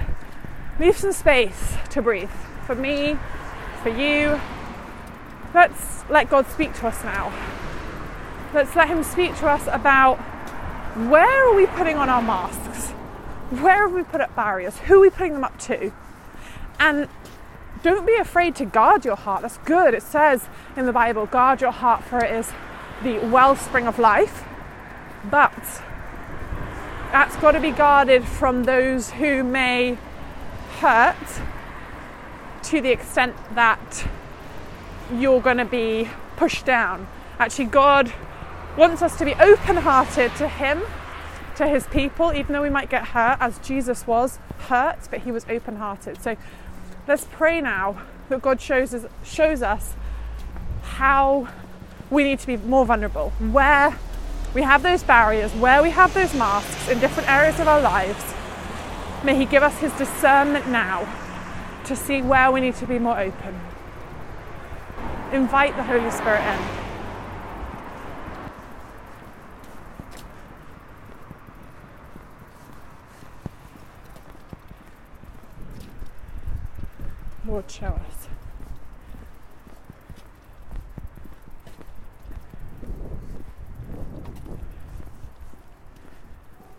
leave 0.78 0.96
some 0.96 1.12
space 1.12 1.74
to 1.90 2.02
breathe 2.02 2.30
for 2.66 2.74
me, 2.74 3.16
for 3.82 3.88
you. 3.88 4.40
Let's 5.54 6.08
let 6.10 6.28
God 6.28 6.46
speak 6.48 6.74
to 6.74 6.88
us 6.88 7.02
now. 7.04 7.32
Let's 8.52 8.74
let 8.76 8.88
Him 8.88 9.02
speak 9.02 9.36
to 9.38 9.48
us 9.48 9.66
about 9.70 10.16
where 11.08 11.48
are 11.48 11.54
we 11.54 11.66
putting 11.66 11.96
on 11.96 12.08
our 12.08 12.22
masks? 12.22 12.90
Where 13.50 13.86
have 13.86 13.92
we 13.92 14.02
put 14.02 14.20
up 14.20 14.34
barriers? 14.34 14.78
Who 14.80 14.96
are 14.96 15.00
we 15.00 15.10
putting 15.10 15.34
them 15.34 15.44
up 15.44 15.58
to? 15.60 15.92
And 16.78 17.08
don't 17.82 18.06
be 18.06 18.16
afraid 18.16 18.56
to 18.56 18.64
guard 18.64 19.04
your 19.04 19.16
heart. 19.16 19.42
That's 19.42 19.58
good. 19.58 19.94
It 19.94 20.02
says 20.02 20.48
in 20.76 20.86
the 20.86 20.92
Bible, 20.92 21.26
guard 21.26 21.60
your 21.60 21.70
heart, 21.70 22.02
for 22.02 22.18
it 22.18 22.30
is 22.32 22.50
the 23.02 23.18
wellspring 23.18 23.86
of 23.86 23.98
life. 23.98 24.44
But 25.30 25.52
that's 27.12 27.36
got 27.36 27.52
to 27.52 27.60
be 27.60 27.70
guarded 27.70 28.24
from 28.24 28.64
those 28.64 29.10
who 29.12 29.44
may 29.44 29.98
hurt 30.76 31.16
to 32.64 32.80
the 32.80 32.90
extent 32.90 33.34
that 33.54 34.08
you're 35.12 35.40
going 35.40 35.58
to 35.58 35.64
be 35.64 36.08
pushed 36.36 36.64
down. 36.64 37.06
Actually, 37.38 37.66
God 37.66 38.12
wants 38.76 39.02
us 39.02 39.16
to 39.18 39.24
be 39.24 39.34
open 39.34 39.76
hearted 39.76 40.34
to 40.36 40.48
Him, 40.48 40.82
to 41.56 41.66
His 41.66 41.86
people, 41.86 42.32
even 42.32 42.52
though 42.52 42.62
we 42.62 42.70
might 42.70 42.90
get 42.90 43.08
hurt, 43.08 43.38
as 43.40 43.58
Jesus 43.58 44.06
was 44.06 44.38
hurt, 44.68 45.08
but 45.10 45.20
He 45.20 45.30
was 45.30 45.46
open 45.48 45.76
hearted. 45.76 46.22
So 46.22 46.36
Let's 47.08 47.24
pray 47.24 47.60
now 47.60 48.02
that 48.30 48.42
God 48.42 48.60
shows 48.60 48.92
us, 48.92 49.06
shows 49.22 49.62
us 49.62 49.94
how 50.82 51.46
we 52.10 52.24
need 52.24 52.40
to 52.40 52.46
be 52.48 52.56
more 52.56 52.84
vulnerable, 52.84 53.30
where 53.38 53.96
we 54.54 54.62
have 54.62 54.82
those 54.82 55.04
barriers, 55.04 55.52
where 55.52 55.84
we 55.84 55.90
have 55.90 56.12
those 56.14 56.34
masks 56.34 56.88
in 56.88 56.98
different 56.98 57.30
areas 57.30 57.60
of 57.60 57.68
our 57.68 57.80
lives. 57.80 58.24
May 59.26 59.34
He 59.34 59.44
give 59.44 59.64
us 59.64 59.76
His 59.78 59.92
discernment 59.94 60.68
now 60.68 61.04
to 61.86 61.96
see 61.96 62.22
where 62.22 62.52
we 62.52 62.60
need 62.60 62.76
to 62.76 62.86
be 62.86 63.00
more 63.00 63.18
open. 63.18 63.60
Invite 65.32 65.74
the 65.74 65.82
Holy 65.82 66.12
Spirit 66.12 66.42
in. 66.42 66.86
Lord, 77.48 77.68
show 77.68 77.86
us. 77.86 78.15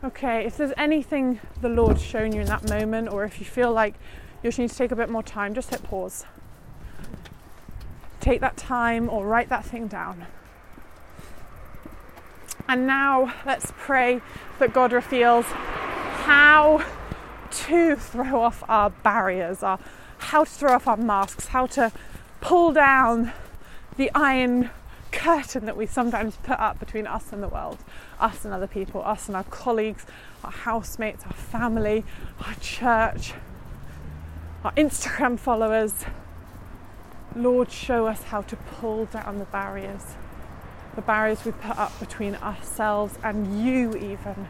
Okay, 0.03 0.45
if 0.45 0.57
there's 0.57 0.73
anything 0.77 1.39
the 1.59 1.69
Lord's 1.69 2.03
shown 2.03 2.31
you 2.31 2.41
in 2.41 2.47
that 2.47 2.69
moment, 2.69 3.09
or 3.09 3.23
if 3.23 3.39
you 3.39 3.45
feel 3.45 3.73
like 3.73 3.95
you 4.43 4.49
just 4.49 4.59
need 4.59 4.69
to 4.69 4.75
take 4.75 4.91
a 4.91 4.95
bit 4.95 5.09
more 5.09 5.23
time, 5.23 5.55
just 5.55 5.71
hit 5.71 5.81
pause. 5.81 6.23
Take 8.19 8.39
that 8.41 8.57
time 8.57 9.09
or 9.09 9.25
write 9.25 9.49
that 9.49 9.65
thing 9.65 9.87
down. 9.87 10.27
And 12.67 12.85
now 12.85 13.33
let's 13.43 13.73
pray 13.75 14.21
that 14.59 14.71
God 14.71 14.91
reveals 14.91 15.45
how 15.47 16.85
to 17.49 17.95
throw 17.95 18.41
off 18.41 18.63
our 18.69 18.91
barriers, 18.91 19.63
our, 19.63 19.79
how 20.19 20.43
to 20.43 20.49
throw 20.49 20.73
off 20.73 20.87
our 20.87 20.97
masks, 20.97 21.47
how 21.47 21.65
to 21.67 21.91
pull 22.39 22.71
down 22.71 23.31
the 23.95 24.11
iron 24.13 24.69
curtain 25.11 25.65
that 25.65 25.77
we 25.77 25.85
sometimes 25.85 26.35
put 26.37 26.59
up 26.59 26.79
between 26.79 27.07
us 27.07 27.31
and 27.31 27.41
the 27.41 27.47
world, 27.47 27.77
us 28.19 28.45
and 28.45 28.53
other 28.53 28.67
people, 28.67 29.01
us 29.03 29.27
and 29.27 29.35
our 29.35 29.43
colleagues, 29.45 30.05
our 30.43 30.51
housemates, 30.51 31.23
our 31.25 31.33
family, 31.33 32.03
our 32.45 32.55
church, 32.55 33.33
our 34.63 34.71
Instagram 34.73 35.37
followers. 35.39 36.05
Lord, 37.35 37.71
show 37.71 38.07
us 38.07 38.23
how 38.23 38.41
to 38.43 38.55
pull 38.55 39.05
down 39.05 39.39
the 39.39 39.45
barriers, 39.45 40.15
the 40.95 41.01
barriers 41.01 41.45
we 41.45 41.51
put 41.51 41.77
up 41.77 41.99
between 41.99 42.35
ourselves 42.35 43.17
and 43.23 43.63
you, 43.63 43.95
even. 43.95 44.47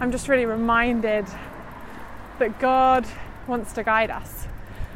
I'm 0.00 0.10
just 0.10 0.28
really 0.28 0.46
reminded 0.46 1.26
that 2.38 2.58
God 2.58 3.06
wants 3.46 3.74
to 3.74 3.82
guide 3.82 4.10
us. 4.10 4.46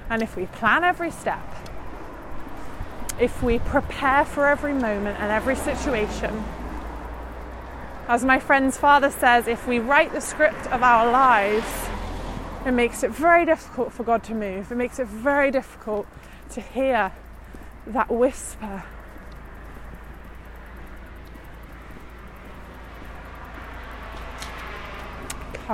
And 0.09 0.23
if 0.23 0.35
we 0.35 0.47
plan 0.47 0.83
every 0.83 1.11
step, 1.11 1.45
if 3.21 3.43
we 3.43 3.59
prepare 3.59 4.25
for 4.25 4.47
every 4.47 4.73
moment 4.73 5.21
and 5.21 5.31
every 5.31 5.57
situation, 5.57 6.43
as 8.09 8.25
my 8.25 8.39
friend's 8.39 8.79
father 8.79 9.11
says, 9.11 9.47
if 9.47 9.67
we 9.67 9.79
write 9.79 10.13
the 10.13 10.21
script 10.23 10.67
of 10.69 10.83
our 10.83 11.11
lives, 11.11 11.89
it 12.65 12.73
makes 12.73 13.03
it 13.03 13.11
very 13.11 13.45
difficult 13.45 13.93
for 13.93 14.05
God 14.05 14.23
to 14.25 14.35
move. 14.35 14.73
It 14.73 14.77
makes 14.77 14.99
it 14.99 15.07
very 15.07 15.51
difficult 15.51 16.07
to 16.51 16.63
hear 16.63 17.13
that 17.87 18.11
whisper 18.11 18.85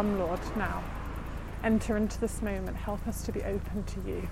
Come, 0.00 0.18
Lord, 0.18 0.40
now. 0.56 0.82
Enter 1.62 1.94
into 1.94 2.18
this 2.18 2.40
moment. 2.40 2.74
Help 2.74 3.06
us 3.06 3.22
to 3.24 3.32
be 3.32 3.42
open 3.42 3.84
to 3.84 4.00
you. 4.08 4.26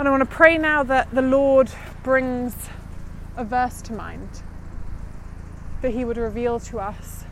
And 0.00 0.08
I 0.08 0.10
want 0.10 0.28
to 0.28 0.36
pray 0.36 0.58
now 0.58 0.82
that 0.82 1.08
the 1.14 1.22
Lord 1.22 1.70
brings 2.02 2.56
a 3.36 3.44
verse 3.44 3.80
to 3.82 3.92
mind, 3.92 4.42
that 5.80 5.92
He 5.92 6.04
would 6.04 6.16
reveal 6.16 6.58
to 6.58 6.80
us 6.80 7.24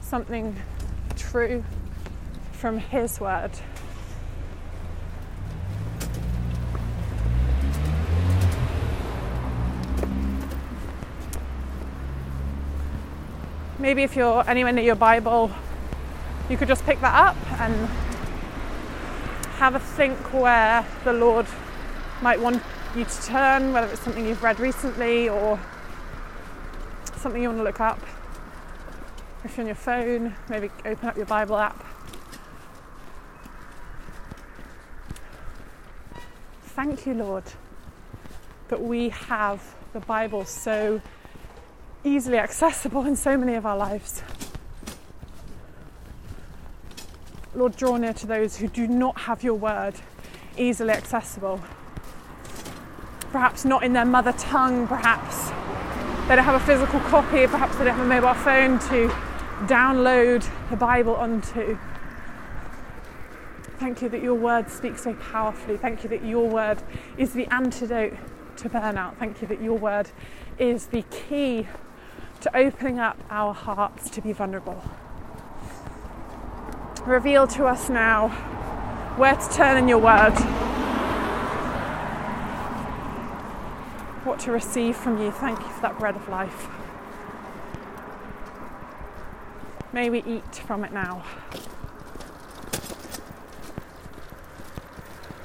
something 0.00 0.56
true 1.16 1.62
from 2.50 2.78
His 2.78 3.20
word. 3.20 3.52
Maybe 13.80 14.02
if 14.02 14.14
you're 14.14 14.48
anywhere 14.48 14.72
near 14.72 14.84
your 14.84 14.94
Bible, 14.94 15.50
you 16.50 16.56
could 16.56 16.68
just 16.68 16.84
pick 16.84 17.00
that 17.00 17.14
up 17.14 17.60
and 17.60 17.74
have 19.56 19.74
a 19.74 19.80
think 19.80 20.18
where 20.34 20.86
the 21.04 21.12
Lord 21.12 21.46
might 22.20 22.38
want 22.38 22.62
you 22.94 23.04
to 23.04 23.22
turn, 23.22 23.72
whether 23.72 23.86
it's 23.86 24.00
something 24.02 24.26
you've 24.26 24.42
read 24.42 24.60
recently 24.60 25.28
or 25.28 25.58
something 27.16 27.42
you 27.42 27.48
want 27.48 27.60
to 27.60 27.64
look 27.64 27.80
up. 27.80 28.00
If 29.44 29.56
you're 29.56 29.62
on 29.62 29.66
your 29.66 29.76
phone, 29.76 30.34
maybe 30.50 30.70
open 30.84 31.08
up 31.08 31.16
your 31.16 31.26
Bible 31.26 31.56
app. 31.56 31.82
Thank 36.62 37.06
you, 37.06 37.14
Lord, 37.14 37.44
that 38.68 38.82
we 38.82 39.08
have 39.10 39.62
the 39.94 40.00
Bible 40.00 40.44
so 40.44 41.00
easily 42.04 42.38
accessible 42.38 43.04
in 43.06 43.16
so 43.16 43.36
many 43.36 43.54
of 43.54 43.66
our 43.66 43.76
lives. 43.76 44.22
Lord, 47.54 47.76
draw 47.76 47.96
near 47.96 48.12
to 48.14 48.26
those 48.26 48.56
who 48.56 48.68
do 48.68 48.86
not 48.86 49.18
have 49.20 49.42
your 49.42 49.54
word 49.54 49.94
easily 50.56 50.92
accessible. 50.92 51.60
Perhaps 53.32 53.64
not 53.64 53.82
in 53.82 53.92
their 53.92 54.04
mother 54.04 54.32
tongue, 54.32 54.86
perhaps 54.86 55.50
they 56.28 56.36
don't 56.36 56.44
have 56.44 56.60
a 56.60 56.64
physical 56.64 57.00
copy, 57.00 57.46
perhaps 57.46 57.76
they 57.76 57.84
don't 57.84 57.96
have 57.96 58.06
a 58.06 58.08
mobile 58.08 58.34
phone 58.34 58.78
to 58.88 59.08
download 59.66 60.48
the 60.70 60.76
Bible 60.76 61.16
onto. 61.16 61.76
Thank 63.78 64.02
you 64.02 64.08
that 64.10 64.22
your 64.22 64.34
word 64.34 64.70
speaks 64.70 65.02
so 65.02 65.14
powerfully. 65.14 65.76
Thank 65.76 66.02
you 66.02 66.08
that 66.10 66.24
your 66.24 66.48
word 66.48 66.82
is 67.18 67.32
the 67.32 67.46
antidote 67.46 68.14
to 68.58 68.68
burnout. 68.68 69.16
Thank 69.16 69.40
you 69.42 69.48
that 69.48 69.60
your 69.62 69.78
word 69.78 70.10
is 70.58 70.86
the 70.86 71.02
key 71.10 71.66
to 72.40 72.56
opening 72.56 72.98
up 72.98 73.18
our 73.30 73.52
hearts 73.52 74.08
to 74.10 74.20
be 74.20 74.32
vulnerable. 74.32 74.82
Reveal 77.04 77.46
to 77.48 77.66
us 77.66 77.88
now 77.88 78.28
where 79.16 79.36
to 79.36 79.48
turn 79.50 79.76
in 79.76 79.88
your 79.88 79.98
word, 79.98 80.32
what 84.24 84.38
to 84.40 84.52
receive 84.52 84.96
from 84.96 85.20
you. 85.20 85.30
Thank 85.30 85.58
you 85.60 85.68
for 85.68 85.82
that 85.82 85.98
bread 85.98 86.16
of 86.16 86.28
life. 86.28 86.68
May 89.92 90.08
we 90.08 90.22
eat 90.22 90.54
from 90.54 90.84
it 90.84 90.92
now. 90.92 91.24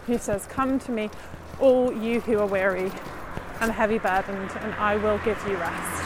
He 0.05 0.17
says, 0.17 0.45
Come 0.45 0.77
to 0.79 0.91
me, 0.91 1.09
all 1.59 1.91
you 1.91 2.21
who 2.21 2.39
are 2.39 2.45
weary 2.45 2.91
and 3.59 3.71
heavy 3.71 3.97
burdened, 3.97 4.51
and 4.59 4.73
I 4.75 4.97
will 4.97 5.17
give 5.19 5.41
you 5.47 5.55
rest. 5.57 6.04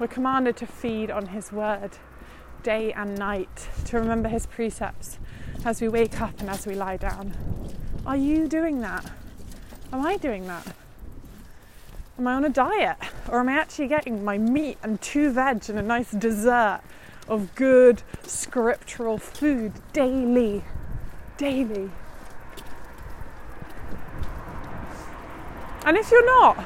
We're 0.00 0.06
commanded 0.06 0.56
to 0.56 0.66
feed 0.66 1.10
on 1.10 1.26
His 1.26 1.52
word 1.52 1.98
day 2.62 2.90
and 2.94 3.18
night, 3.18 3.68
to 3.84 3.98
remember 3.98 4.30
His 4.30 4.46
precepts 4.46 5.18
as 5.62 5.82
we 5.82 5.88
wake 5.88 6.22
up 6.22 6.40
and 6.40 6.48
as 6.48 6.66
we 6.66 6.74
lie 6.74 6.96
down. 6.96 7.34
Are 8.06 8.16
you 8.16 8.48
doing 8.48 8.80
that? 8.80 9.04
Am 9.92 10.00
I 10.06 10.16
doing 10.16 10.46
that? 10.46 10.74
Am 12.18 12.26
I 12.26 12.32
on 12.32 12.46
a 12.46 12.48
diet? 12.48 12.96
Or 13.28 13.40
am 13.40 13.50
I 13.50 13.52
actually 13.52 13.88
getting 13.88 14.24
my 14.24 14.38
meat 14.38 14.78
and 14.82 14.98
two 15.02 15.32
veg 15.32 15.68
and 15.68 15.78
a 15.78 15.82
nice 15.82 16.12
dessert 16.12 16.80
of 17.28 17.54
good 17.54 18.02
scriptural 18.22 19.18
food 19.18 19.74
daily? 19.92 20.64
Daily. 21.36 21.90
And 25.84 25.98
if 25.98 26.10
you're 26.10 26.24
not, 26.24 26.56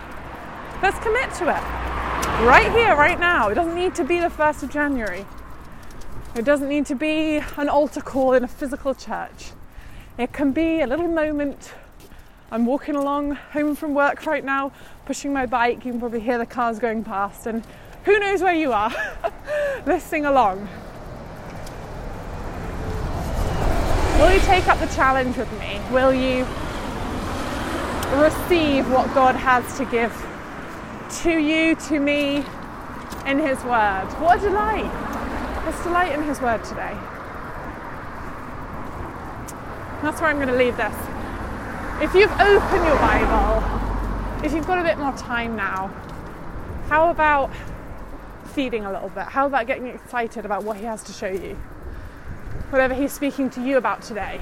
let's 0.80 1.00
commit 1.00 1.34
to 1.34 1.56
it 1.56 1.93
right 2.42 2.70
here, 2.72 2.96
right 2.96 3.18
now. 3.18 3.48
It 3.48 3.54
doesn't 3.54 3.74
need 3.74 3.94
to 3.94 4.04
be 4.04 4.18
the 4.18 4.28
1st 4.28 4.64
of 4.64 4.70
January. 4.70 5.24
It 6.34 6.44
doesn't 6.44 6.68
need 6.68 6.84
to 6.86 6.94
be 6.94 7.36
an 7.56 7.68
altar 7.68 8.00
call 8.00 8.32
in 8.32 8.42
a 8.42 8.48
physical 8.48 8.94
church. 8.94 9.52
It 10.18 10.32
can 10.32 10.50
be 10.52 10.80
a 10.80 10.86
little 10.86 11.06
moment. 11.06 11.72
I'm 12.50 12.66
walking 12.66 12.96
along 12.96 13.36
home 13.52 13.76
from 13.76 13.94
work 13.94 14.26
right 14.26 14.44
now, 14.44 14.72
pushing 15.06 15.32
my 15.32 15.46
bike. 15.46 15.84
You 15.84 15.92
can 15.92 16.00
probably 16.00 16.20
hear 16.20 16.36
the 16.38 16.46
cars 16.46 16.78
going 16.78 17.04
past, 17.04 17.46
and 17.46 17.64
who 18.04 18.18
knows 18.18 18.42
where 18.42 18.54
you 18.54 18.72
are. 18.72 18.92
Let's 19.86 20.04
sing 20.04 20.26
along. 20.26 20.68
Will 24.18 24.34
you 24.34 24.40
take 24.40 24.66
up 24.66 24.80
the 24.80 24.92
challenge 24.94 25.36
with 25.36 25.50
me? 25.60 25.80
Will 25.92 26.12
you 26.12 26.44
receive 28.20 28.90
what 28.90 29.12
God 29.14 29.36
has 29.36 29.78
to 29.78 29.84
give 29.84 30.12
to 31.10 31.30
you, 31.30 31.74
to 31.74 31.98
me, 31.98 32.44
in 33.26 33.38
His 33.38 33.62
Word. 33.64 34.06
What 34.20 34.38
a 34.38 34.42
delight! 34.42 35.64
Let's 35.64 35.82
delight 35.82 36.12
in 36.12 36.22
His 36.24 36.40
Word 36.40 36.62
today. 36.64 36.96
That's 40.02 40.20
where 40.20 40.28
I'm 40.28 40.36
going 40.36 40.48
to 40.48 40.56
leave 40.56 40.76
this. 40.76 40.94
If 42.02 42.12
you've 42.14 42.32
opened 42.32 42.84
your 42.84 42.98
Bible, 42.98 44.44
if 44.44 44.52
you've 44.52 44.66
got 44.66 44.78
a 44.78 44.82
bit 44.82 44.98
more 44.98 45.12
time 45.12 45.56
now, 45.56 45.88
how 46.88 47.10
about 47.10 47.50
feeding 48.52 48.84
a 48.84 48.92
little 48.92 49.08
bit? 49.08 49.24
How 49.24 49.46
about 49.46 49.66
getting 49.66 49.86
excited 49.86 50.44
about 50.44 50.64
what 50.64 50.76
He 50.76 50.84
has 50.84 51.02
to 51.04 51.12
show 51.12 51.28
you? 51.28 51.54
Whatever 52.70 52.94
He's 52.94 53.12
speaking 53.12 53.48
to 53.50 53.62
you 53.62 53.78
about 53.78 54.02
today. 54.02 54.40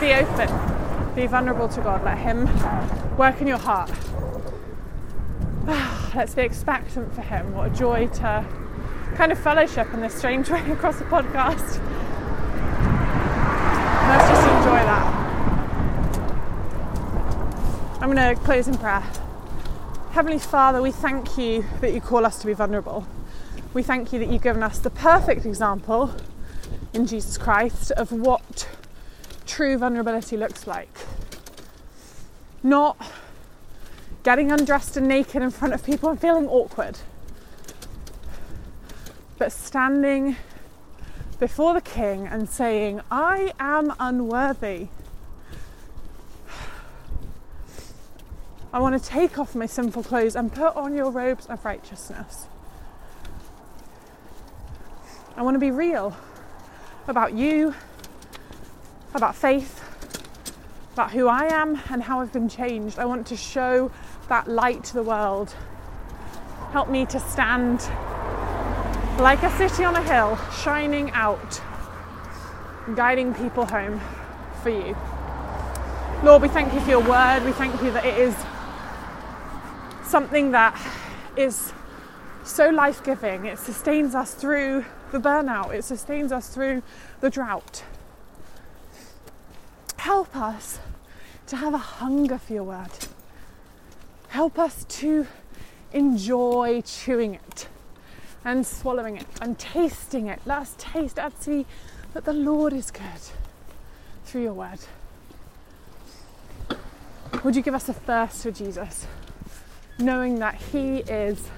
Be 0.00 0.12
open, 0.12 1.14
be 1.14 1.26
vulnerable 1.26 1.68
to 1.68 1.80
God, 1.80 2.04
let 2.04 2.18
Him 2.18 2.46
work 3.16 3.40
in 3.40 3.46
your 3.46 3.58
heart. 3.58 3.90
Ah, 5.66 6.12
let's 6.14 6.34
be 6.34 6.42
expectant 6.42 7.14
for 7.14 7.22
Him. 7.22 7.54
What 7.54 7.72
a 7.72 7.74
joy 7.74 8.08
to 8.08 8.46
kind 9.14 9.30
of 9.30 9.38
fellowship 9.38 9.92
in 9.94 10.00
this 10.00 10.14
strange 10.14 10.50
way 10.50 10.60
across 10.70 10.98
the 10.98 11.04
podcast. 11.04 11.80
Let's 14.08 14.28
just 14.28 14.48
enjoy 14.48 14.80
that. 14.84 15.14
I'm 18.02 18.12
going 18.12 18.36
to 18.36 18.40
close 18.42 18.68
in 18.68 18.76
prayer. 18.76 19.02
Heavenly 20.10 20.38
Father, 20.38 20.82
we 20.82 20.90
thank 20.90 21.38
you 21.38 21.64
that 21.80 21.94
you 21.94 22.00
call 22.00 22.26
us 22.26 22.38
to 22.40 22.46
be 22.46 22.52
vulnerable. 22.52 23.06
We 23.72 23.82
thank 23.82 24.12
you 24.12 24.18
that 24.18 24.28
you've 24.28 24.42
given 24.42 24.62
us 24.62 24.78
the 24.78 24.90
perfect 24.90 25.46
example 25.46 26.14
in 26.92 27.06
Jesus 27.06 27.38
Christ 27.38 27.92
of 27.92 28.12
what 28.12 28.68
true 29.46 29.78
vulnerability 29.78 30.36
looks 30.36 30.66
like. 30.66 31.03
Not 32.64 32.96
getting 34.22 34.50
undressed 34.50 34.96
and 34.96 35.06
naked 35.06 35.42
in 35.42 35.50
front 35.50 35.74
of 35.74 35.84
people 35.84 36.08
and 36.08 36.18
feeling 36.18 36.48
awkward, 36.48 36.98
but 39.38 39.52
standing 39.52 40.36
before 41.38 41.74
the 41.74 41.82
King 41.82 42.26
and 42.26 42.48
saying, 42.48 43.02
I 43.10 43.52
am 43.60 43.92
unworthy. 44.00 44.88
I 48.72 48.78
want 48.80 49.00
to 49.00 49.08
take 49.08 49.38
off 49.38 49.54
my 49.54 49.66
sinful 49.66 50.02
clothes 50.02 50.34
and 50.34 50.50
put 50.50 50.74
on 50.74 50.94
your 50.94 51.10
robes 51.10 51.44
of 51.46 51.62
righteousness. 51.66 52.46
I 55.36 55.42
want 55.42 55.54
to 55.54 55.58
be 55.58 55.70
real 55.70 56.16
about 57.08 57.34
you, 57.34 57.74
about 59.14 59.36
faith, 59.36 59.82
about 60.94 61.10
who 61.10 61.26
I 61.26 61.46
am 61.52 61.80
and 61.90 62.04
how 62.04 62.20
I've 62.20 62.32
been 62.32 62.48
changed. 62.48 63.00
I 63.00 63.04
want 63.04 63.26
to 63.26 63.36
show 63.36 63.90
that 64.28 64.46
light 64.46 64.84
to 64.84 64.94
the 64.94 65.02
world. 65.02 65.52
Help 66.70 66.88
me 66.88 67.04
to 67.06 67.18
stand 67.18 67.80
like 69.18 69.42
a 69.42 69.50
city 69.58 69.82
on 69.84 69.96
a 69.96 70.02
hill, 70.02 70.38
shining 70.62 71.10
out, 71.10 71.60
guiding 72.94 73.34
people 73.34 73.66
home 73.66 74.00
for 74.62 74.70
you. 74.70 74.96
Lord, 76.22 76.42
we 76.42 76.48
thank 76.48 76.72
you 76.72 76.78
for 76.78 76.90
your 76.90 77.02
word. 77.02 77.44
We 77.44 77.50
thank 77.50 77.82
you 77.82 77.90
that 77.90 78.04
it 78.04 78.16
is 78.16 78.36
something 80.08 80.52
that 80.52 80.80
is 81.36 81.72
so 82.44 82.68
life 82.68 83.02
giving. 83.02 83.46
It 83.46 83.58
sustains 83.58 84.14
us 84.14 84.32
through 84.32 84.84
the 85.10 85.18
burnout, 85.18 85.74
it 85.74 85.82
sustains 85.82 86.30
us 86.30 86.48
through 86.48 86.84
the 87.20 87.30
drought. 87.30 87.82
Help 90.04 90.36
us 90.36 90.80
to 91.46 91.56
have 91.56 91.72
a 91.72 91.78
hunger 91.78 92.36
for 92.38 92.52
your 92.52 92.64
word. 92.64 92.90
Help 94.28 94.58
us 94.58 94.84
to 95.00 95.26
enjoy 95.92 96.82
chewing 96.84 97.34
it 97.34 97.68
and 98.44 98.66
swallowing 98.66 99.16
it 99.16 99.26
and 99.40 99.58
tasting 99.58 100.26
it. 100.26 100.40
Let 100.44 100.58
us 100.58 100.74
taste 100.76 101.18
and 101.18 101.32
see 101.38 101.64
that 102.12 102.24
the 102.26 102.34
Lord 102.34 102.72
is 102.72 102.90
good 102.90 103.24
through 104.26 104.42
your 104.42 104.52
word. 104.52 104.80
Would 107.42 107.56
you 107.56 107.62
give 107.62 107.74
us 107.74 107.88
a 107.88 107.94
thirst 107.94 108.42
for 108.42 108.50
Jesus? 108.50 109.06
knowing 109.98 110.40
that 110.40 110.56
He 110.56 110.98
is 110.98 111.48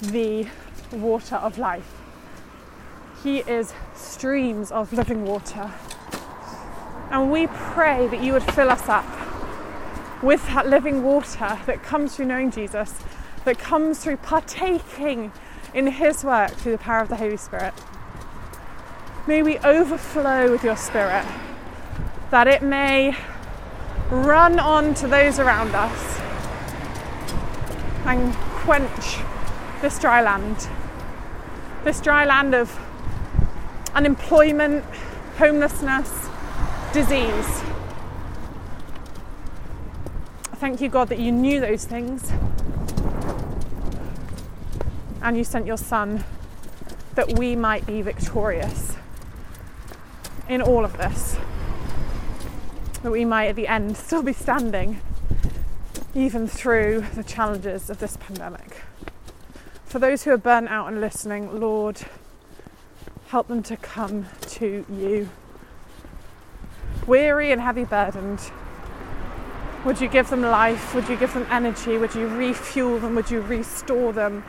the 0.00 0.46
water 0.90 1.36
of 1.36 1.58
life. 1.58 2.00
He 3.22 3.38
is 3.38 3.72
streams 3.94 4.72
of 4.72 4.92
living 4.92 5.24
water. 5.24 5.70
And 7.12 7.30
we 7.30 7.46
pray 7.46 8.06
that 8.08 8.22
you 8.22 8.32
would 8.32 8.42
fill 8.42 8.70
us 8.70 8.88
up 8.88 9.04
with 10.22 10.46
that 10.46 10.66
living 10.66 11.02
water 11.02 11.58
that 11.66 11.82
comes 11.82 12.16
through 12.16 12.24
knowing 12.24 12.50
Jesus, 12.50 12.98
that 13.44 13.58
comes 13.58 13.98
through 13.98 14.16
partaking 14.16 15.30
in 15.74 15.88
His 15.88 16.24
work 16.24 16.52
through 16.52 16.72
the 16.72 16.78
power 16.78 17.00
of 17.00 17.10
the 17.10 17.16
Holy 17.16 17.36
Spirit. 17.36 17.74
May 19.26 19.42
we 19.42 19.58
overflow 19.58 20.50
with 20.50 20.64
your 20.64 20.76
Spirit, 20.76 21.26
that 22.30 22.48
it 22.48 22.62
may 22.62 23.14
run 24.10 24.58
on 24.58 24.94
to 24.94 25.06
those 25.06 25.38
around 25.38 25.74
us 25.74 26.18
and 28.06 28.32
quench 28.34 29.18
this 29.82 29.98
dry 29.98 30.22
land. 30.22 30.66
This 31.84 32.00
dry 32.00 32.24
land 32.24 32.54
of 32.54 32.78
unemployment, 33.94 34.84
homelessness, 35.36 36.21
disease. 36.92 37.62
Thank 40.56 40.82
you, 40.82 40.90
God, 40.90 41.08
that 41.08 41.18
you 41.18 41.32
knew 41.32 41.58
those 41.58 41.86
things 41.86 42.30
and 45.22 45.36
you 45.36 45.44
sent 45.44 45.66
your 45.66 45.78
Son 45.78 46.24
that 47.14 47.38
we 47.38 47.56
might 47.56 47.86
be 47.86 48.02
victorious 48.02 48.96
in 50.48 50.60
all 50.60 50.84
of 50.84 50.98
this. 50.98 51.38
That 53.02 53.10
we 53.10 53.24
might 53.24 53.46
at 53.46 53.56
the 53.56 53.68
end 53.68 53.96
still 53.96 54.22
be 54.22 54.34
standing 54.34 55.00
even 56.14 56.46
through 56.46 57.06
the 57.14 57.24
challenges 57.24 57.88
of 57.88 58.00
this 58.00 58.18
pandemic. 58.18 58.82
For 59.86 59.98
those 59.98 60.24
who 60.24 60.30
are 60.32 60.38
burnt 60.38 60.68
out 60.68 60.88
and 60.88 61.00
listening, 61.00 61.58
Lord, 61.58 62.02
help 63.28 63.48
them 63.48 63.62
to 63.62 63.78
come 63.78 64.26
to 64.42 64.84
you. 64.90 65.30
Weary 67.06 67.50
and 67.50 67.60
heavy 67.60 67.84
burdened, 67.84 68.52
would 69.84 70.00
you 70.00 70.08
give 70.08 70.30
them 70.30 70.42
life? 70.42 70.94
Would 70.94 71.08
you 71.08 71.16
give 71.16 71.34
them 71.34 71.46
energy? 71.50 71.98
Would 71.98 72.14
you 72.14 72.28
refuel 72.28 73.00
them? 73.00 73.16
Would 73.16 73.30
you 73.30 73.40
restore 73.40 74.12
them? 74.12 74.44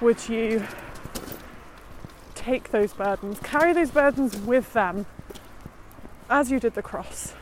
Would 0.00 0.28
you 0.28 0.66
take 2.34 2.70
those 2.70 2.92
burdens, 2.92 3.38
carry 3.40 3.72
those 3.72 3.90
burdens 3.90 4.36
with 4.36 4.72
them 4.72 5.06
as 6.30 6.50
you 6.50 6.60
did 6.60 6.74
the 6.74 6.82
cross, 6.82 7.34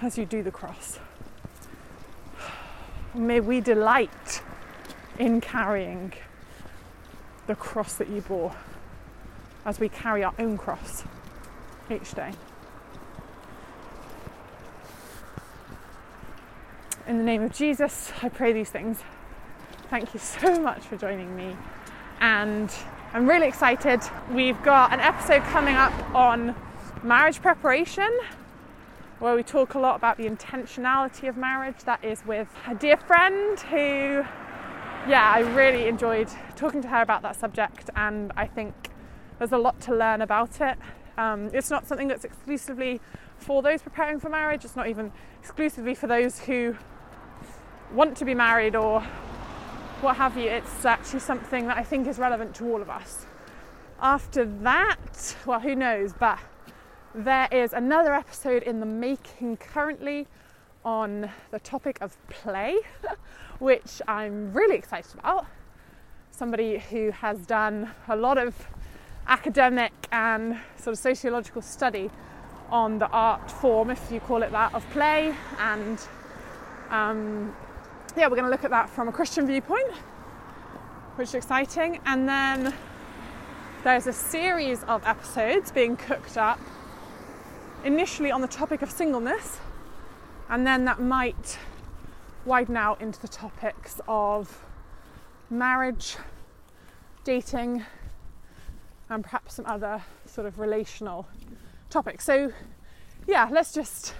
as 0.00 0.18
you 0.18 0.24
do 0.24 0.42
the 0.42 0.50
cross? 0.50 0.98
May 3.14 3.40
we 3.40 3.60
delight 3.60 4.42
in 5.18 5.40
carrying 5.40 6.12
the 7.46 7.54
cross 7.54 7.94
that 7.94 8.08
you 8.08 8.20
bore 8.20 8.54
as 9.64 9.78
we 9.78 9.88
carry 9.88 10.24
our 10.24 10.34
own 10.38 10.56
cross 10.58 11.04
each 11.90 12.12
day. 12.14 12.32
In 17.04 17.18
the 17.18 17.24
name 17.24 17.42
of 17.42 17.52
Jesus, 17.52 18.12
I 18.22 18.28
pray 18.28 18.52
these 18.52 18.70
things. 18.70 19.00
Thank 19.90 20.14
you 20.14 20.20
so 20.20 20.60
much 20.60 20.82
for 20.82 20.96
joining 20.96 21.34
me. 21.34 21.56
And 22.20 22.72
I'm 23.12 23.28
really 23.28 23.48
excited. 23.48 24.00
We've 24.30 24.62
got 24.62 24.92
an 24.92 25.00
episode 25.00 25.42
coming 25.42 25.74
up 25.74 25.92
on 26.14 26.54
marriage 27.02 27.42
preparation 27.42 28.08
where 29.18 29.34
we 29.34 29.42
talk 29.42 29.74
a 29.74 29.80
lot 29.80 29.96
about 29.96 30.16
the 30.16 30.28
intentionality 30.28 31.28
of 31.28 31.36
marriage. 31.36 31.82
That 31.86 32.04
is 32.04 32.24
with 32.24 32.46
a 32.68 32.74
dear 32.76 32.96
friend 32.96 33.58
who, 33.58 34.24
yeah, 35.08 35.32
I 35.34 35.40
really 35.56 35.88
enjoyed 35.88 36.28
talking 36.54 36.82
to 36.82 36.88
her 36.88 37.02
about 37.02 37.22
that 37.22 37.34
subject, 37.34 37.90
and 37.96 38.32
I 38.36 38.46
think 38.46 38.74
there's 39.38 39.52
a 39.52 39.58
lot 39.58 39.80
to 39.82 39.94
learn 39.94 40.22
about 40.22 40.60
it. 40.60 40.78
Um, 41.18 41.50
it's 41.52 41.68
not 41.68 41.88
something 41.88 42.06
that's 42.06 42.24
exclusively 42.24 43.00
for 43.38 43.60
those 43.60 43.82
preparing 43.82 44.20
for 44.20 44.28
marriage, 44.28 44.64
it's 44.64 44.76
not 44.76 44.86
even 44.86 45.10
exclusively 45.40 45.96
for 45.96 46.06
those 46.06 46.38
who 46.38 46.76
want 47.94 48.16
to 48.18 48.24
be 48.24 48.34
married 48.34 48.74
or 48.74 49.00
what 50.00 50.16
have 50.16 50.36
you. 50.36 50.48
It's 50.48 50.84
actually 50.84 51.20
something 51.20 51.66
that 51.66 51.76
I 51.76 51.82
think 51.82 52.06
is 52.06 52.18
relevant 52.18 52.54
to 52.56 52.64
all 52.64 52.82
of 52.82 52.90
us. 52.90 53.26
After 54.00 54.44
that, 54.44 55.36
well, 55.46 55.60
who 55.60 55.76
knows, 55.76 56.12
but 56.12 56.38
there 57.14 57.48
is 57.52 57.72
another 57.72 58.14
episode 58.14 58.62
in 58.62 58.80
the 58.80 58.86
making 58.86 59.58
currently 59.58 60.26
on 60.84 61.30
the 61.50 61.60
topic 61.60 61.98
of 62.00 62.16
play, 62.28 62.78
which 63.58 64.02
I'm 64.08 64.52
really 64.52 64.74
excited 64.74 65.12
about. 65.14 65.46
Somebody 66.30 66.78
who 66.78 67.10
has 67.10 67.46
done 67.46 67.90
a 68.08 68.16
lot 68.16 68.38
of 68.38 68.54
academic 69.28 69.92
and 70.10 70.58
sort 70.76 70.94
of 70.94 70.98
sociological 70.98 71.62
study 71.62 72.10
on 72.70 72.98
the 72.98 73.08
art 73.08 73.50
form, 73.50 73.90
if 73.90 74.10
you 74.10 74.18
call 74.18 74.42
it 74.42 74.50
that, 74.50 74.74
of 74.74 74.88
play. 74.90 75.34
And 75.60 76.00
um, 76.90 77.54
yeah, 78.16 78.28
we're 78.28 78.36
going 78.36 78.44
to 78.44 78.50
look 78.50 78.64
at 78.64 78.70
that 78.70 78.90
from 78.90 79.08
a 79.08 79.12
Christian 79.12 79.46
viewpoint, 79.46 79.90
which 81.16 81.28
is 81.28 81.34
exciting. 81.34 81.98
And 82.04 82.28
then 82.28 82.74
there's 83.84 84.06
a 84.06 84.12
series 84.12 84.82
of 84.84 85.04
episodes 85.06 85.72
being 85.72 85.96
cooked 85.96 86.36
up 86.36 86.60
initially 87.84 88.30
on 88.30 88.40
the 88.40 88.48
topic 88.48 88.82
of 88.82 88.90
singleness, 88.90 89.58
and 90.50 90.66
then 90.66 90.84
that 90.84 91.00
might 91.00 91.58
widen 92.44 92.76
out 92.76 93.00
into 93.00 93.20
the 93.20 93.28
topics 93.28 94.00
of 94.06 94.62
marriage, 95.48 96.16
dating, 97.24 97.84
and 99.08 99.24
perhaps 99.24 99.54
some 99.54 99.66
other 99.66 100.02
sort 100.26 100.46
of 100.46 100.58
relational 100.58 101.26
topics. 101.88 102.24
So, 102.24 102.52
yeah, 103.26 103.48
let's 103.50 103.72
just 103.72 104.14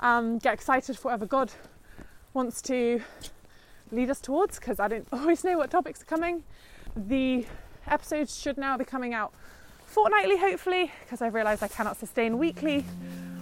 um, 0.00 0.38
get 0.38 0.54
excited 0.54 0.96
for 0.98 1.08
whatever 1.08 1.26
God 1.26 1.52
wants 2.34 2.62
to 2.62 3.02
lead 3.90 4.10
us 4.10 4.20
towards 4.20 4.58
because 4.58 4.78
I 4.78 4.88
don't 4.88 5.06
always 5.12 5.44
know 5.44 5.58
what 5.58 5.70
topics 5.70 6.02
are 6.02 6.06
coming. 6.06 6.44
The 6.96 7.46
episodes 7.86 8.38
should 8.38 8.58
now 8.58 8.76
be 8.76 8.84
coming 8.84 9.14
out 9.14 9.32
fortnightly, 9.86 10.36
hopefully, 10.36 10.92
because 11.02 11.20
I've 11.20 11.34
realised 11.34 11.62
I 11.62 11.68
cannot 11.68 11.96
sustain 11.96 12.38
weekly 12.38 12.84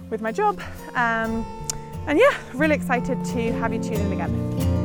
with 0.09 0.21
my 0.21 0.31
job. 0.31 0.59
Um, 0.95 1.45
and 2.07 2.17
yeah, 2.17 2.35
really 2.53 2.75
excited 2.75 3.23
to 3.25 3.51
have 3.53 3.71
you 3.71 3.81
tune 3.81 3.93
in 3.93 4.13
again. 4.13 4.79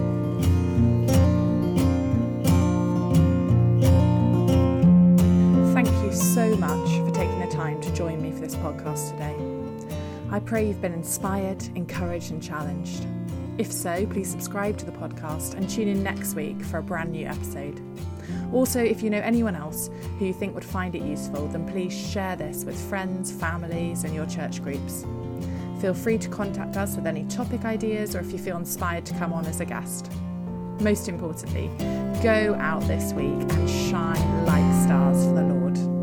Thank 5.73 5.88
you 6.05 6.12
so 6.12 6.55
much 6.57 6.88
for 6.99 7.11
taking 7.11 7.40
the 7.40 7.51
time 7.51 7.81
to 7.81 7.95
join 7.95 8.21
me 8.21 8.31
for 8.31 8.40
this 8.40 8.55
podcast 8.57 9.11
today. 9.12 9.35
I 10.31 10.40
pray 10.40 10.67
you've 10.67 10.83
been 10.83 10.93
inspired, 10.93 11.62
encouraged, 11.75 12.31
and 12.31 12.43
challenged. 12.43 13.07
If 13.57 13.73
so, 13.73 14.05
please 14.07 14.29
subscribe 14.29 14.79
to 14.79 14.85
the 14.85 14.93
podcast 14.93 15.55
and 15.55 15.71
tune 15.71 15.87
in 15.87 16.03
next 16.03 16.35
week 16.35 16.61
for 16.62 16.79
a 16.79 16.83
brand 16.83 17.12
new 17.12 17.27
episode. 17.27 17.81
Also, 18.53 18.83
if 18.83 19.03
you 19.03 19.11
know 19.11 19.21
anyone 19.21 19.55
else 19.55 19.90
who 20.19 20.27
you 20.27 20.33
think 20.33 20.55
would 20.55 20.64
find 20.64 20.95
it 20.95 21.03
useful, 21.03 21.47
then 21.49 21.69
please 21.69 21.93
share 21.93 22.35
this 22.35 22.64
with 22.64 22.79
friends, 22.88 23.31
families, 23.31 24.03
and 24.05 24.12
your 24.12 24.27
church 24.27 24.62
groups. 24.62 25.05
Feel 25.81 25.95
free 25.95 26.19
to 26.19 26.29
contact 26.29 26.77
us 26.77 26.97
with 26.97 27.07
any 27.07 27.25
topic 27.25 27.64
ideas 27.64 28.17
or 28.17 28.21
if 28.21 28.33
you 28.33 28.38
feel 28.38 28.57
inspired 28.57 29.07
to 29.07 29.14
come 29.14 29.33
on 29.33 29.47
as 29.47 29.61
a 29.61 29.64
guest. 29.64 30.11
Most 30.81 31.09
importantly, 31.09 31.71
go 32.23 32.57
out 32.59 32.83
this 32.88 33.12
week 33.12 33.25
and 33.25 33.71
shine 33.71 34.47
like 34.47 34.85
stars 34.85 35.25
for 35.25 35.35
the 35.35 35.43
Lord. 35.43 35.93